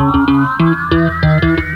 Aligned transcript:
Thank 0.00 0.30
you. 1.44 1.69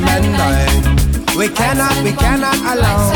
women 0.00 0.32
die. 0.32 0.66
We 1.36 1.48
cannot, 1.48 1.94
we 2.02 2.12
cannot 2.12 2.56
allow 2.72 3.12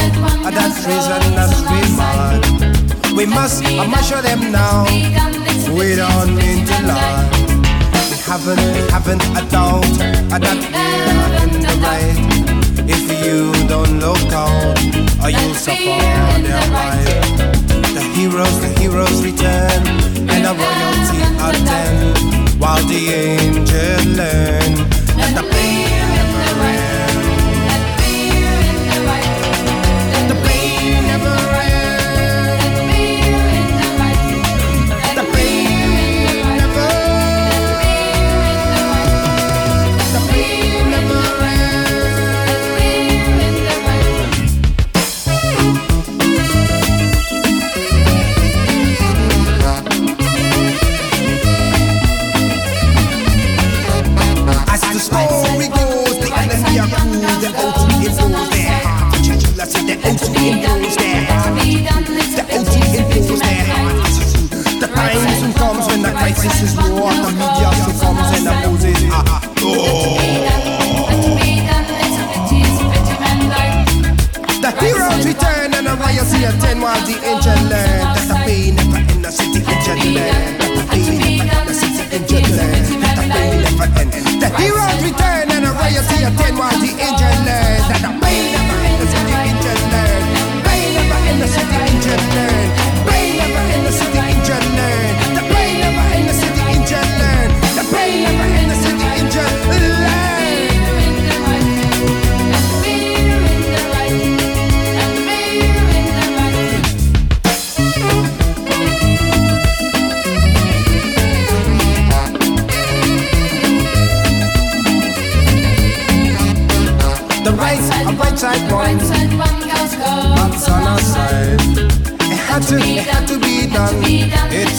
that 0.56 0.70
treasonous 0.82 1.54
remark. 1.72 2.44
We 3.16 3.26
must, 3.26 3.64
I 3.64 3.86
must 3.86 4.08
show 4.08 4.20
them 4.20 4.52
now. 4.52 4.84
We 5.72 5.96
don't 5.96 6.36
need 6.36 6.66
to 6.66 6.76
lie. 6.86 7.28
We 8.10 8.16
haven't, 8.28 8.60
we 8.74 8.82
haven't 8.92 9.24
a 9.32 9.42
doubt 9.50 9.84
that 10.42 10.58
we're 10.74 11.32
in 11.42 11.52
the 11.64 11.74
right. 11.84 12.18
If 12.86 13.04
you 13.24 13.52
don't 13.68 14.00
look 14.00 14.32
out, 14.32 14.78
or 15.22 15.30
you'll 15.30 15.54
suffer 15.54 16.00
their 16.44 16.64
right. 16.70 17.22
The 17.94 18.02
heroes, 18.14 18.60
the 18.60 18.70
heroes 18.80 19.22
return, 19.24 19.82
and 20.28 20.44
the 20.44 20.52
royalty 20.60 21.20
attend, 21.48 22.60
while 22.60 22.82
the 22.84 23.02
angels 23.08 24.06
learn 24.06 24.72
that 25.16 25.32
the 25.34 25.48
pain. 25.50 25.93
is 63.34 63.40
their 63.42 63.66
answer 63.66 64.26
to 64.38 64.78
the 64.78 64.88
time 64.94 65.18
soon 65.40 65.52
comes 65.54 65.86
when 65.88 66.02
the 66.02 66.12
crisis 66.12 66.62
is 66.62 66.74
war, 66.76 67.10
the 67.10 67.30
media 67.34 67.70
soon 67.82 67.96
comes 67.98 68.30
and 68.36 68.46
opposes. 68.46 69.00
Ah, 69.10 69.40
The 74.64 74.72
heroes 74.80 75.26
return 75.26 75.74
and 75.74 75.86
the 75.86 75.94
riots 76.00 76.32
here 76.32 76.48
attend 76.48 76.80
while 76.80 76.96
the 77.04 77.16
engine 77.20 77.68
learn 77.68 78.00
that 78.16 78.24
the 78.28 78.36
pain 78.46 78.76
never 78.76 79.02
in 79.12 79.20
the 79.20 79.30
city 79.30 79.60
engine 79.60 80.14
that 80.16 80.72
the 80.72 80.84
pain 80.88 81.44
never 81.44 81.60
in 81.60 81.66
the 81.68 81.74
city 81.74 82.04
engine 82.16 82.48
that 82.56 83.14
the 83.18 83.24
pain 83.28 83.60
never 83.60 83.88
end. 84.00 84.12
The 84.40 84.48
heroes 84.56 85.00
return 85.04 85.50
and 85.52 85.66
a 85.66 85.72
riots 85.76 86.08
here 86.16 86.28
attend 86.32 86.56
while 86.56 86.78
the 86.80 86.92
engine 86.96 87.40
learn. 87.44 87.63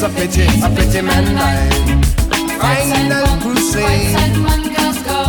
a 0.05 0.09
pity, 0.09 0.43
a 0.63 0.69
pity 0.69 1.01
mankind. 1.01 2.05
a 3.11 3.39
crusade, 3.41 4.15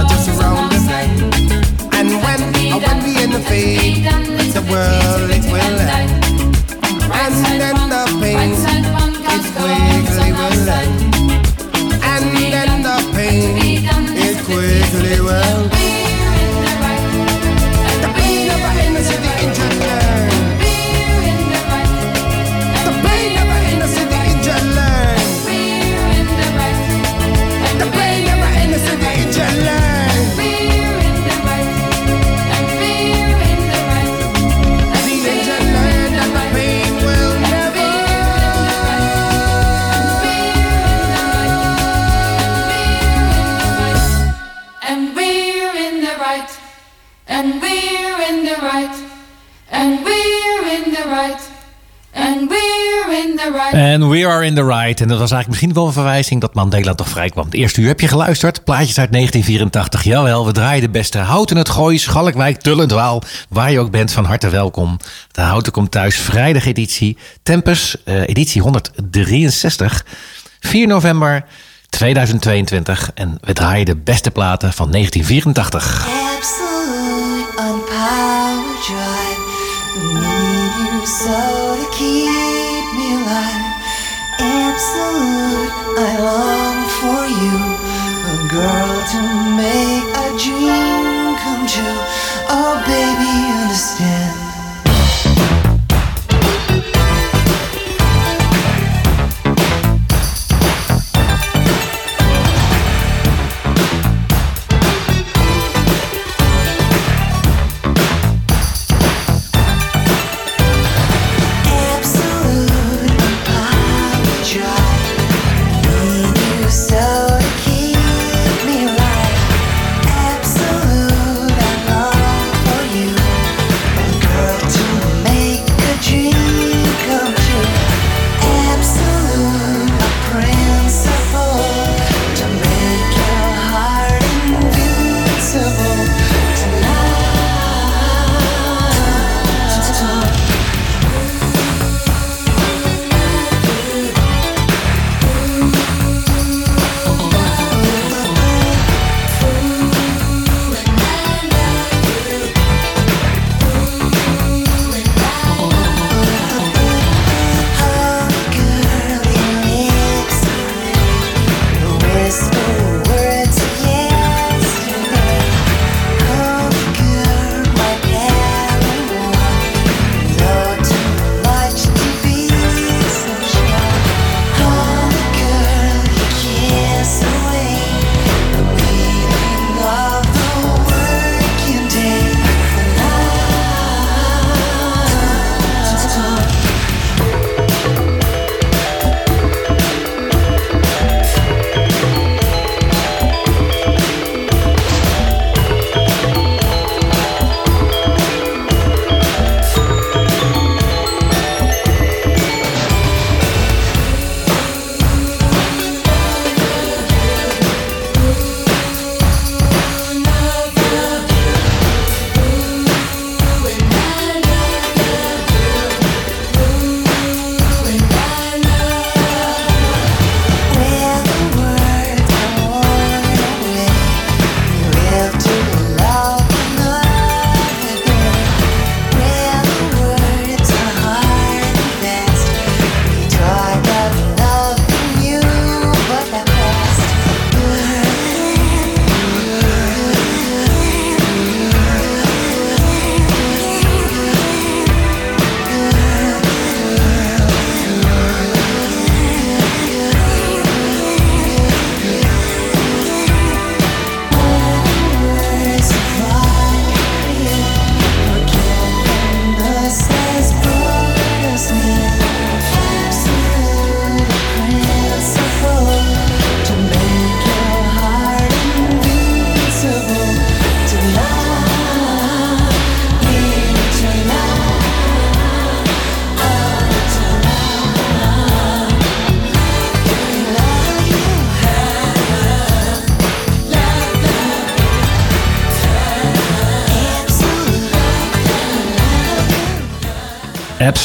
just 0.09 0.29
around 0.29 0.71
the 0.71 0.81
bend. 0.87 1.95
And 1.95 2.11
when, 2.23 2.41
and 2.55 2.83
when 2.83 3.05
we 3.05 3.23
in 3.23 3.31
the 3.31 3.41
fade, 3.41 4.05
the 4.53 4.61
world 4.71 5.31
it 5.31 5.45
will 5.51 5.81
end. 5.81 6.11
And 7.11 7.61
then 7.61 7.89
the 7.89 8.19
pain. 8.21 8.86
in 54.47 54.55
the 54.55 54.65
Right. 54.65 55.01
En 55.01 55.09
dat 55.09 55.19
was 55.19 55.31
eigenlijk 55.31 55.49
misschien 55.49 55.73
wel 55.73 55.87
een 55.87 55.93
verwijzing 55.93 56.41
dat 56.41 56.55
Mandela 56.55 56.95
toch 56.95 57.09
vrij 57.09 57.29
kwam. 57.29 57.45
Het 57.45 57.55
eerste 57.55 57.81
uur 57.81 57.87
heb 57.87 58.01
je 58.01 58.09
geluisterd. 58.09 58.65
Plaatjes 58.65 58.99
uit 58.99 59.13
1984. 59.13 60.03
Jawel, 60.03 60.47
we 60.47 60.53
draaien 60.53 60.83
de 60.83 60.89
beste. 60.89 61.19
Houten 61.19 61.57
het 61.57 61.69
Gooi, 61.69 61.99
Schalkwijk, 61.99 62.61
Tullendwaal. 62.61 63.23
Waar 63.49 63.73
je 63.73 63.79
ook 63.79 63.91
bent, 63.91 64.13
van 64.13 64.25
harte 64.25 64.49
welkom. 64.49 64.99
De 65.33 65.41
Houten 65.41 65.73
komt 65.73 65.91
thuis, 65.91 66.17
vrijdag 66.17 66.67
editie. 66.67 67.17
Tempus, 67.43 67.97
eh, 68.05 68.29
editie 68.29 68.63
163. 68.63 70.05
4 70.61 70.87
november 70.87 71.45
2022. 71.89 73.11
En 73.15 73.39
we 73.41 73.53
draaien 73.53 73.87
de 73.87 73.97
beste 73.97 74.31
platen 74.31 74.73
van 74.73 74.91
1984. 74.91 76.07
Absolute 76.37 77.83
power 77.87 78.77
drive. 78.81 79.45
Need 80.13 80.77
you 80.77 81.07
so 81.07 81.56
I 85.99 86.19
long 86.19 86.79
for 87.01 87.25
you, 87.41 87.57
a 88.33 88.37
girl 88.53 88.93
to 89.13 89.21
make 89.57 90.05
a 90.15 90.29
dream. 90.39 90.86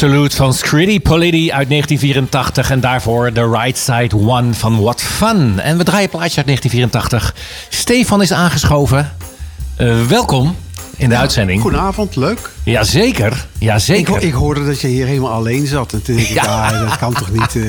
Absolute 0.02 0.36
van 0.36 0.54
Scritty 0.54 1.00
Polity 1.00 1.52
uit 1.52 1.70
1984. 1.70 2.70
En 2.72 2.80
daarvoor 2.80 3.32
The 3.32 3.50
Right 3.50 3.78
Side 3.78 4.16
One 4.16 4.54
van 4.54 4.82
What 4.82 5.02
Fun. 5.02 5.60
En 5.60 5.78
we 5.78 5.84
draaien 5.84 6.10
plaatje 6.10 6.38
uit 6.38 6.46
1984. 6.46 7.36
Stefan 7.70 8.22
is 8.22 8.34
aangeschoven. 8.34 9.12
Uh, 9.78 10.06
welkom 10.06 10.56
in 10.98 11.10
de 11.10 11.18
uitzending. 11.18 11.62
Goedenavond, 11.62 12.16
leuk. 12.16 12.50
Jazeker, 12.64 13.46
jazeker. 13.58 14.16
Ik, 14.16 14.22
ik 14.22 14.34
hoorde 14.34 14.66
dat 14.66 14.82
je 14.82 14.88
hier 14.88 15.06
helemaal 15.06 15.32
alleen 15.32 15.68
zat. 15.68 15.94
En 15.94 16.02
toen 16.02 16.16
dacht 16.16 16.30
ik, 16.30 16.36
ja. 16.36 16.84
dat 16.84 16.98
kan 16.98 17.14
toch 17.14 17.32
niet. 17.32 17.56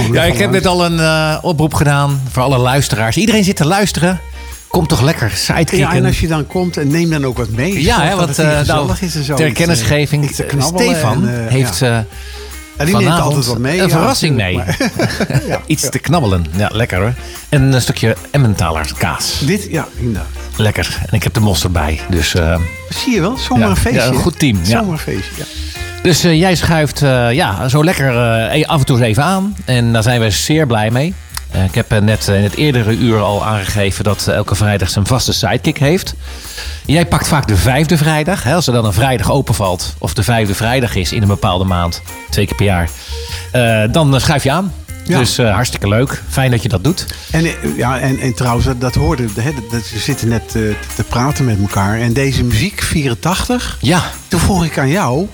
Uh, 0.00 0.12
ja, 0.12 0.22
ik 0.22 0.38
heb 0.38 0.50
net 0.50 0.66
al 0.66 0.84
een 0.84 0.98
uh, 0.98 1.38
oproep 1.40 1.74
gedaan 1.74 2.22
voor 2.30 2.42
alle 2.42 2.58
luisteraars. 2.58 3.16
Iedereen 3.16 3.44
zit 3.44 3.56
te 3.56 3.66
luisteren. 3.66 4.20
Kom 4.72 4.86
toch 4.86 5.02
lekker 5.02 5.30
sidekicken. 5.30 5.78
Ja, 5.78 5.94
en 5.94 6.04
als 6.04 6.20
je 6.20 6.28
dan 6.28 6.46
komt, 6.46 6.76
en 6.76 6.88
neem 6.88 7.10
dan 7.10 7.24
ook 7.24 7.36
wat 7.36 7.50
mee. 7.50 7.82
Ja, 7.82 8.02
hè, 8.02 8.16
wat 8.16 8.38
uh, 8.38 8.60
nou, 8.60 8.90
is 9.00 9.14
er 9.14 9.24
zo 9.24 9.34
ter 9.34 9.52
kennisgeving. 9.52 10.30
Stefan 10.58 11.28
en, 11.28 11.48
heeft... 11.48 11.78
Ja. 11.78 12.06
Ja, 12.78 12.84
die 12.84 12.96
neemt 12.96 13.20
altijd 13.20 13.46
wat 13.46 13.58
mee. 13.58 13.80
Een 13.80 13.90
verrassing 13.90 14.36
mee. 14.36 14.54
ja, 15.46 15.60
Iets 15.66 15.90
te 15.90 15.98
knabbelen. 15.98 16.46
Ja, 16.56 16.70
lekker 16.72 16.98
hoor. 16.98 17.14
En 17.48 17.62
een 17.62 17.80
stukje 17.80 18.16
Emmentaler 18.30 18.92
kaas. 18.98 19.38
Dit, 19.46 19.66
ja, 19.70 19.88
inderdaad. 19.96 20.26
Lekker. 20.56 20.98
En 21.06 21.16
ik 21.16 21.22
heb 21.22 21.34
de 21.34 21.40
mos 21.40 21.62
erbij. 21.62 22.00
Dus, 22.10 22.34
uh, 22.34 22.58
Zie 22.88 23.14
je 23.14 23.20
wel, 23.20 23.36
zomaar 23.36 23.70
een 23.70 23.76
feestje. 23.76 24.00
Ja, 24.00 24.06
een 24.06 24.14
goed 24.14 24.38
team. 24.38 24.64
Zomaar 24.64 24.92
een 24.92 24.98
feestje, 24.98 25.32
ja. 25.36 25.44
Dus 26.02 26.24
uh, 26.24 26.38
jij 26.38 26.54
schuift 26.54 27.02
uh, 27.02 27.32
ja, 27.32 27.68
zo 27.68 27.84
lekker 27.84 28.16
af 28.66 28.78
en 28.78 28.86
toe 28.86 28.96
eens 28.96 29.06
even 29.06 29.24
aan. 29.24 29.56
En 29.64 29.92
daar 29.92 30.02
zijn 30.02 30.20
we 30.20 30.30
zeer 30.30 30.66
blij 30.66 30.90
mee. 30.90 31.14
Ik 31.52 31.74
heb 31.74 32.00
net 32.00 32.28
in 32.28 32.42
het 32.42 32.54
eerdere 32.54 32.96
uur 32.96 33.20
al 33.20 33.44
aangegeven 33.44 34.04
dat 34.04 34.28
elke 34.28 34.54
vrijdag 34.54 34.90
zijn 34.90 35.06
vaste 35.06 35.32
sidekick 35.32 35.78
heeft. 35.78 36.14
Jij 36.86 37.06
pakt 37.06 37.28
vaak 37.28 37.48
de 37.48 37.56
vijfde 37.56 37.96
vrijdag. 37.96 38.42
Hè, 38.42 38.54
als 38.54 38.66
er 38.66 38.72
dan 38.72 38.84
een 38.84 38.92
vrijdag 38.92 39.30
openvalt, 39.30 39.94
of 39.98 40.14
de 40.14 40.22
vijfde 40.22 40.54
vrijdag 40.54 40.94
is 40.94 41.12
in 41.12 41.22
een 41.22 41.28
bepaalde 41.28 41.64
maand, 41.64 42.02
twee 42.30 42.46
keer 42.46 42.56
per 42.56 42.64
jaar, 42.64 42.88
dan 43.90 44.20
schuif 44.20 44.42
je 44.42 44.50
aan. 44.50 44.72
Ja. 45.04 45.18
Dus 45.18 45.38
uh, 45.38 45.54
hartstikke 45.54 45.88
leuk. 45.88 46.22
Fijn 46.28 46.50
dat 46.50 46.62
je 46.62 46.68
dat 46.68 46.84
doet. 46.84 47.06
En, 47.30 47.46
ja, 47.76 47.98
en, 47.98 48.18
en 48.18 48.34
trouwens, 48.34 48.66
dat 48.78 48.94
hoorde. 48.94 49.22
Hè, 49.40 49.50
dat, 49.70 49.90
we 49.90 49.98
zitten 49.98 50.28
net 50.28 50.54
uh, 50.56 50.74
te 50.94 51.04
praten 51.04 51.44
met 51.44 51.60
elkaar. 51.60 52.00
En 52.00 52.12
deze 52.12 52.44
muziek, 52.44 52.82
84. 52.82 53.78
Ja. 53.80 54.02
Toen 54.28 54.40
vroeg 54.40 54.64
ik 54.64 54.78
aan 54.78 54.88
jou. 54.88 55.28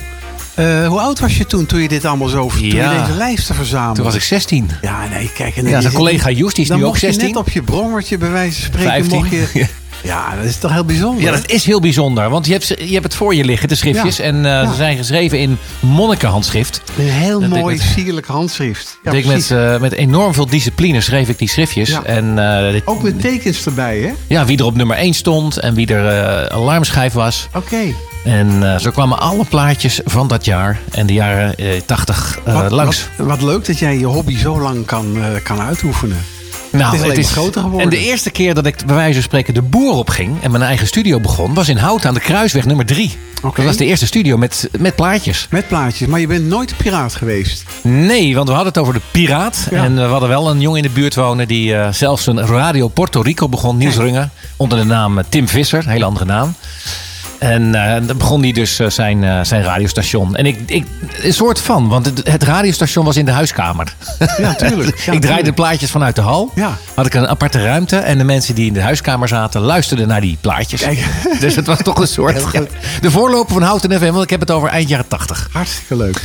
Uh, 0.59 0.87
hoe 0.87 1.01
oud 1.01 1.21
was 1.21 1.37
je 1.37 1.47
toen, 1.47 1.67
toen 1.67 1.81
je 1.81 1.89
dit 1.89 2.05
allemaal 2.05 2.29
zo... 2.29 2.49
Toen 2.49 2.65
ja. 2.65 2.93
je 2.93 3.01
deze 3.01 3.17
lijsten 3.17 3.55
verzamelde? 3.55 3.95
Toen 3.95 4.05
was 4.05 4.15
ik 4.15 4.23
16. 4.23 4.71
Ja, 4.83 5.09
nee, 5.09 5.33
kijk. 5.33 5.57
En 5.57 5.67
ja, 5.67 5.81
zijn 5.81 5.93
collega 5.93 6.31
Joest, 6.31 6.55
die 6.55 6.65
is 6.65 6.71
nu 6.71 6.85
ook 6.85 6.97
16. 6.97 7.33
Dan 7.33 7.33
mocht 7.33 7.53
je 7.53 7.59
net 7.59 7.65
op 7.65 7.67
je 7.67 7.73
brommertje 7.73 8.19
bij 8.19 8.31
wijze 8.31 8.61
van 8.61 8.71
spreken... 8.71 8.91
15. 8.91 9.19
Mocht 9.19 9.53
je, 9.53 9.67
Ja, 10.09 10.37
dat 10.37 10.45
is 10.45 10.59
toch 10.59 10.73
heel 10.73 10.85
bijzonder? 10.85 11.23
Ja, 11.25 11.31
dat 11.31 11.51
is 11.51 11.65
heel 11.65 11.81
bijzonder. 11.81 12.31
Want 12.31 12.47
je 12.47 12.53
hebt, 12.53 12.67
je 12.67 12.93
hebt 12.93 13.05
het 13.05 13.15
voor 13.15 13.35
je 13.35 13.45
liggen, 13.45 13.69
de 13.69 13.75
schriftjes. 13.75 14.19
En 14.19 14.45
uh, 14.45 14.69
ze 14.71 14.75
zijn 14.75 14.97
geschreven 14.97 15.39
in 15.39 15.59
monnikenhandschrift. 15.81 16.83
Een 16.99 17.09
heel 17.09 17.41
mooi, 17.41 17.77
met, 17.77 17.87
sierlijk 17.97 18.27
handschrift. 18.27 18.99
Ja, 19.03 19.13
ik 19.13 19.27
met, 19.27 19.51
uh, 19.51 19.79
met 19.79 19.93
enorm 19.93 20.35
veel 20.35 20.47
discipline 20.47 21.01
schreef 21.01 21.29
ik 21.29 21.39
die 21.39 21.49
schriftjes. 21.49 21.89
Ja. 21.89 22.05
En, 22.05 22.25
uh, 22.37 22.71
dit, 22.71 22.87
Ook 22.87 23.03
met 23.03 23.21
tekens 23.21 23.67
erbij, 23.67 23.99
hè? 23.99 24.13
Ja, 24.27 24.45
wie 24.45 24.59
er 24.59 24.65
op 24.65 24.77
nummer 24.77 24.97
1 24.97 25.15
stond 25.15 25.59
en 25.59 25.75
wie 25.75 25.87
er 25.87 26.51
alarmschijf 26.51 27.13
was. 27.13 27.49
Oké. 27.55 27.59
Okay. 27.59 27.95
En 28.25 28.81
zo 28.81 28.91
kwamen 28.91 29.19
alle 29.19 29.45
plaatjes 29.45 30.01
van 30.05 30.29
dat 30.29 30.45
jaar 30.45 30.81
en 30.91 31.07
de 31.07 31.13
jaren 31.13 31.55
80 31.87 32.39
langs. 32.69 33.09
Wat, 33.17 33.27
wat, 33.27 33.43
leuk 33.43 33.67
dat 33.67 33.79
jij 33.79 33.99
je 33.99 34.07
hobby 34.07 34.37
zo 34.39 34.61
lang 34.61 34.87
kan, 34.87 35.17
kan 35.43 35.61
uitoefenen. 35.61 36.19
Nou, 36.71 36.97
het 36.97 37.03
is, 37.03 37.09
het 37.09 37.19
is 37.19 37.31
groter 37.31 37.61
geworden. 37.63 37.91
En 37.91 37.99
de 37.99 38.05
eerste 38.05 38.31
keer 38.31 38.55
dat 38.55 38.67
ik 38.67 38.87
bij 38.87 38.95
wijze 38.95 39.13
van 39.13 39.23
spreken 39.23 39.55
de 39.55 39.63
boer 39.63 39.95
op 39.95 40.09
ging 40.09 40.43
en 40.43 40.51
mijn 40.51 40.63
eigen 40.63 40.87
studio 40.87 41.21
begon, 41.21 41.55
was 41.55 41.69
in 41.69 41.77
Hout 41.77 42.05
aan 42.05 42.15
de 42.15 42.21
Kruisweg 42.21 42.65
nummer 42.65 42.87
3. 42.87 43.17
Okay. 43.37 43.51
Dat 43.55 43.65
was 43.65 43.77
de 43.77 43.85
eerste 43.85 44.07
studio 44.07 44.37
met, 44.37 44.69
met 44.79 44.95
plaatjes. 44.95 45.47
Met 45.51 45.69
plaatjes, 45.69 46.09
maar 46.09 46.21
je 46.21 46.27
bent 46.27 46.45
nooit 46.45 46.77
piraat 46.77 47.15
geweest? 47.15 47.65
Nee, 47.83 48.35
want 48.35 48.49
we 48.49 48.55
hadden 48.55 48.73
het 48.73 48.83
over 48.83 48.95
de 48.95 49.01
piraat. 49.11 49.67
Ja. 49.71 49.85
En 49.85 49.95
we 49.95 50.01
hadden 50.01 50.29
wel 50.29 50.51
een 50.51 50.61
jongen 50.61 50.83
in 50.83 50.89
de 50.89 50.95
buurt 50.95 51.15
wonen 51.15 51.49
die 51.49 51.73
uh, 51.73 51.93
zelfs 51.93 52.27
een 52.27 52.47
radio 52.47 52.89
Porto 52.89 53.21
Rico 53.21 53.49
begon, 53.49 53.77
Niels 53.77 53.97
Rungen, 53.97 54.31
onder 54.57 54.79
de 54.79 54.85
naam 54.85 55.21
Tim 55.29 55.49
Visser, 55.49 55.79
een 55.79 55.91
hele 55.91 56.05
andere 56.05 56.25
naam. 56.25 56.55
En 57.39 57.63
uh, 57.63 57.95
dan 58.07 58.17
begon 58.17 58.43
hij 58.43 58.53
dus 58.53 58.81
uh, 58.81 58.89
zijn, 58.89 59.23
uh, 59.23 59.41
zijn 59.45 59.63
radiostation. 59.63 60.37
En 60.37 60.47
ik, 60.47 60.59
ik, 60.67 60.87
een 61.23 61.33
soort 61.33 61.61
van, 61.61 61.89
want 61.89 62.07
het, 62.07 62.29
het 62.31 62.43
radiostation 62.43 63.05
was 63.05 63.17
in 63.17 63.25
de 63.25 63.31
huiskamer. 63.31 63.95
Ja, 64.39 64.55
tuurlijk. 64.55 64.87
Ja, 65.09 65.13
ik 65.13 65.21
draaide 65.21 65.27
tuurlijk. 65.27 65.55
plaatjes 65.55 65.91
vanuit 65.91 66.15
de 66.15 66.21
hal. 66.21 66.51
Ja. 66.55 66.77
Had 66.95 67.07
ik 67.07 67.15
een 67.15 67.29
aparte 67.29 67.63
ruimte. 67.63 67.97
En 67.97 68.19
de 68.19 68.25
mensen 68.25 68.55
die 68.55 68.67
in 68.67 68.73
de 68.73 68.83
huiskamer 68.83 69.29
zaten, 69.29 69.61
luisterden 69.61 70.09
naar 70.09 70.21
die 70.21 70.39
plaatjes. 70.41 70.81
Kijk. 70.81 71.05
Dus 71.41 71.57
het 71.57 71.67
was 71.67 71.83
toch 71.83 71.99
een 71.99 72.09
soort. 72.09 72.53
de 73.01 73.11
voorloper 73.11 73.53
van 73.53 73.63
Houten 73.63 73.99
FM, 73.99 74.11
want 74.11 74.25
ik 74.25 74.31
heb 74.31 74.41
het 74.41 74.51
over 74.51 74.69
eind 74.69 74.89
jaren 74.89 75.09
80. 75.09 75.49
Hartstikke 75.53 75.97
leuk. 75.97 76.23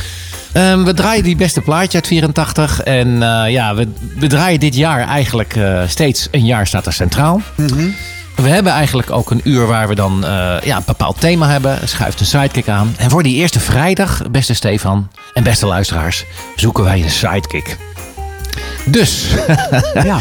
Um, 0.56 0.84
we 0.84 0.94
draaien 0.94 1.22
die 1.22 1.36
beste 1.36 1.60
plaatje 1.60 1.98
uit 1.98 2.06
84. 2.06 2.82
En 2.82 3.18
ja, 3.48 3.74
we, 3.74 3.88
we 4.16 4.26
draaien 4.26 4.60
dit 4.60 4.74
jaar 4.74 5.08
eigenlijk 5.08 5.58
steeds 5.86 6.28
een 6.30 6.44
jaar 6.44 6.66
staat 6.66 6.86
er 6.86 6.92
centraal. 6.92 7.40
Mm 7.56 7.68
-hmm. 7.68 7.94
We 8.34 8.48
hebben 8.48 8.72
eigenlijk 8.72 9.10
ook 9.10 9.30
een 9.30 9.40
uur 9.44 9.66
waar 9.66 9.88
we 9.88 9.94
dan 9.94 10.24
uh, 10.24 10.56
ja, 10.62 10.76
een 10.76 10.82
bepaald 10.86 11.20
thema 11.20 11.48
hebben. 11.48 11.88
Schuift 11.88 12.20
een 12.20 12.26
sidekick 12.26 12.68
aan. 12.68 12.94
En 12.98 13.10
voor 13.10 13.22
die 13.22 13.34
eerste 13.34 13.60
vrijdag, 13.60 14.22
beste 14.30 14.54
Stefan 14.54 15.08
en 15.32 15.42
beste 15.42 15.66
luisteraars, 15.66 16.24
zoeken 16.56 16.84
wij 16.84 17.02
een 17.02 17.10
sidekick. 17.10 17.76
Dus, 18.84 19.26
ja. 19.94 20.18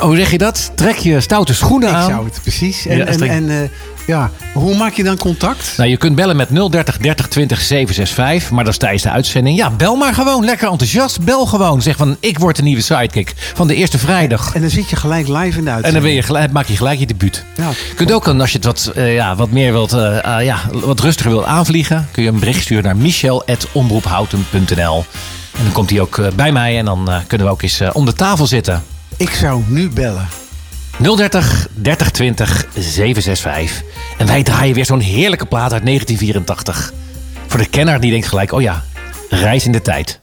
Hoe 0.00 0.16
zeg 0.16 0.30
je 0.30 0.38
dat? 0.38 0.72
Trek 0.74 0.96
je 0.96 1.20
stoute 1.20 1.54
schoenen 1.54 1.88
Ik 1.88 1.94
aan. 1.94 2.08
Ik 2.08 2.10
zou 2.10 2.24
het 2.24 2.38
precies. 2.42 2.86
En, 2.86 2.96
ja, 2.96 3.04
en, 3.04 3.22
en 3.22 3.44
uh, 3.44 3.58
ja, 4.06 4.30
hoe 4.52 4.76
maak 4.76 4.92
je 4.92 5.04
dan 5.04 5.16
contact? 5.16 5.74
Nou, 5.76 5.90
je 5.90 5.96
kunt 5.96 6.14
bellen 6.14 6.36
met 6.36 6.48
030 6.48 6.98
30 6.98 7.28
20 7.28 7.60
765, 7.60 8.50
maar 8.50 8.64
dat 8.64 8.72
is 8.72 8.78
tijdens 8.78 9.02
de 9.02 9.10
uitzending. 9.10 9.56
Ja, 9.56 9.70
bel 9.70 9.96
maar 9.96 10.14
gewoon. 10.14 10.44
Lekker 10.44 10.68
enthousiast. 10.68 11.20
Bel 11.20 11.46
gewoon. 11.46 11.82
Zeg 11.82 11.96
van, 11.96 12.16
ik 12.20 12.38
word 12.38 12.56
de 12.56 12.62
nieuwe 12.62 12.82
sidekick 12.82 13.32
van 13.54 13.66
de 13.66 13.74
eerste 13.74 13.98
vrijdag. 13.98 14.54
En 14.54 14.60
dan 14.60 14.70
zit 14.70 14.90
je 14.90 14.96
gelijk 14.96 15.28
live 15.28 15.38
in 15.38 15.44
de 15.44 15.50
uitzending. 15.70 15.84
En 15.84 15.92
dan 15.92 16.02
ben 16.02 16.12
je 16.12 16.22
gelijk, 16.22 16.52
maak 16.52 16.66
je 16.66 16.76
gelijk 16.76 16.98
je 16.98 17.06
debuut. 17.06 17.44
Ja. 17.56 17.68
Je 17.68 17.94
kunt 17.94 18.12
ook, 18.12 18.28
als 18.28 18.50
je 18.50 18.56
het 18.56 18.66
wat, 18.66 18.92
uh, 18.96 19.14
ja, 19.14 19.36
wat 19.36 19.50
meer 19.50 19.72
wilt, 19.72 19.92
uh, 19.92 20.00
uh, 20.00 20.36
ja, 20.44 20.58
wat 20.72 21.00
rustiger 21.00 21.30
wilt 21.30 21.44
aanvliegen, 21.44 22.08
kun 22.10 22.22
je 22.22 22.28
een 22.28 22.38
bericht 22.38 22.62
sturen 22.62 22.84
naar 22.84 22.96
michel.omroephouten.nl. 22.96 25.04
En 25.56 25.64
dan 25.64 25.72
komt 25.72 25.90
hij 25.90 26.00
ook 26.00 26.20
bij 26.36 26.52
mij 26.52 26.78
en 26.78 26.84
dan 26.84 27.10
kunnen 27.26 27.46
we 27.46 27.52
ook 27.52 27.62
eens 27.62 27.82
om 27.92 28.04
de 28.04 28.12
tafel 28.12 28.46
zitten. 28.46 28.82
Ik 29.16 29.30
zou 29.30 29.62
nu 29.66 29.88
bellen. 29.88 30.28
030 30.98 31.68
3020 31.72 32.66
765. 32.74 33.82
En 34.18 34.26
wij 34.26 34.42
draaien 34.42 34.74
weer 34.74 34.84
zo'n 34.84 35.00
heerlijke 35.00 35.46
plaat 35.46 35.72
uit 35.72 35.84
1984. 35.84 36.92
Voor 37.46 37.58
de 37.58 37.68
kenner 37.68 38.00
die 38.00 38.10
denkt 38.10 38.26
gelijk, 38.26 38.52
oh 38.52 38.62
ja, 38.62 38.82
reis 39.28 39.66
in 39.66 39.72
de 39.72 39.82
tijd. 39.82 40.22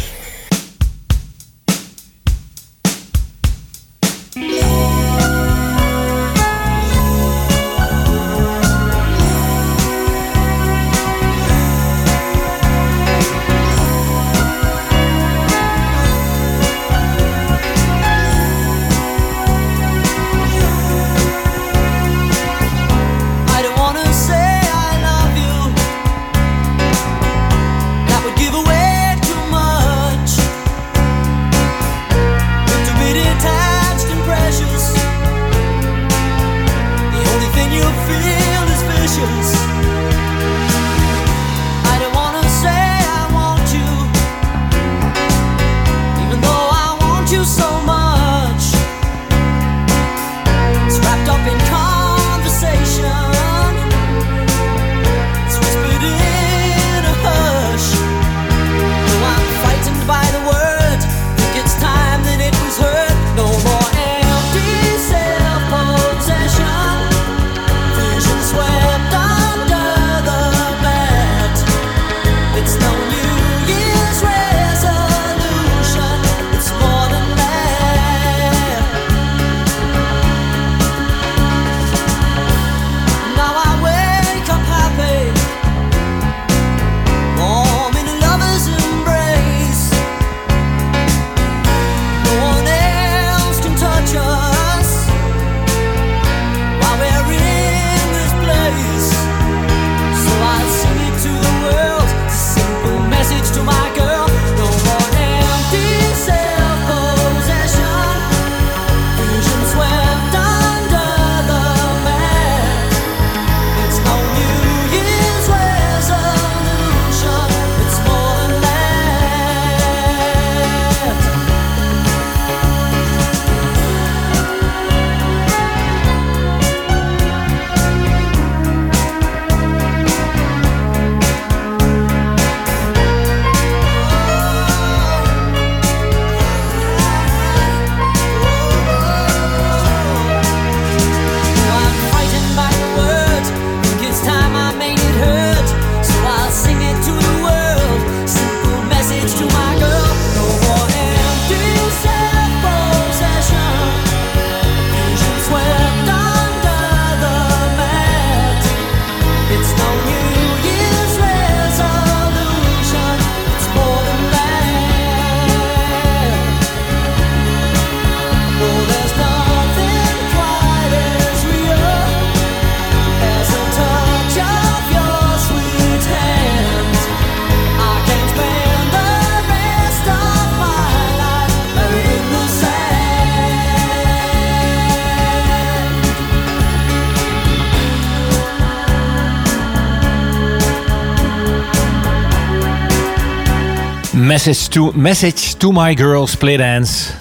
Message 194.31 194.67
to, 194.67 194.91
message 194.95 195.57
to 195.57 195.71
My 195.71 195.97
Girl 195.97 196.27
Split 196.27 196.57
Dance. 196.57 197.11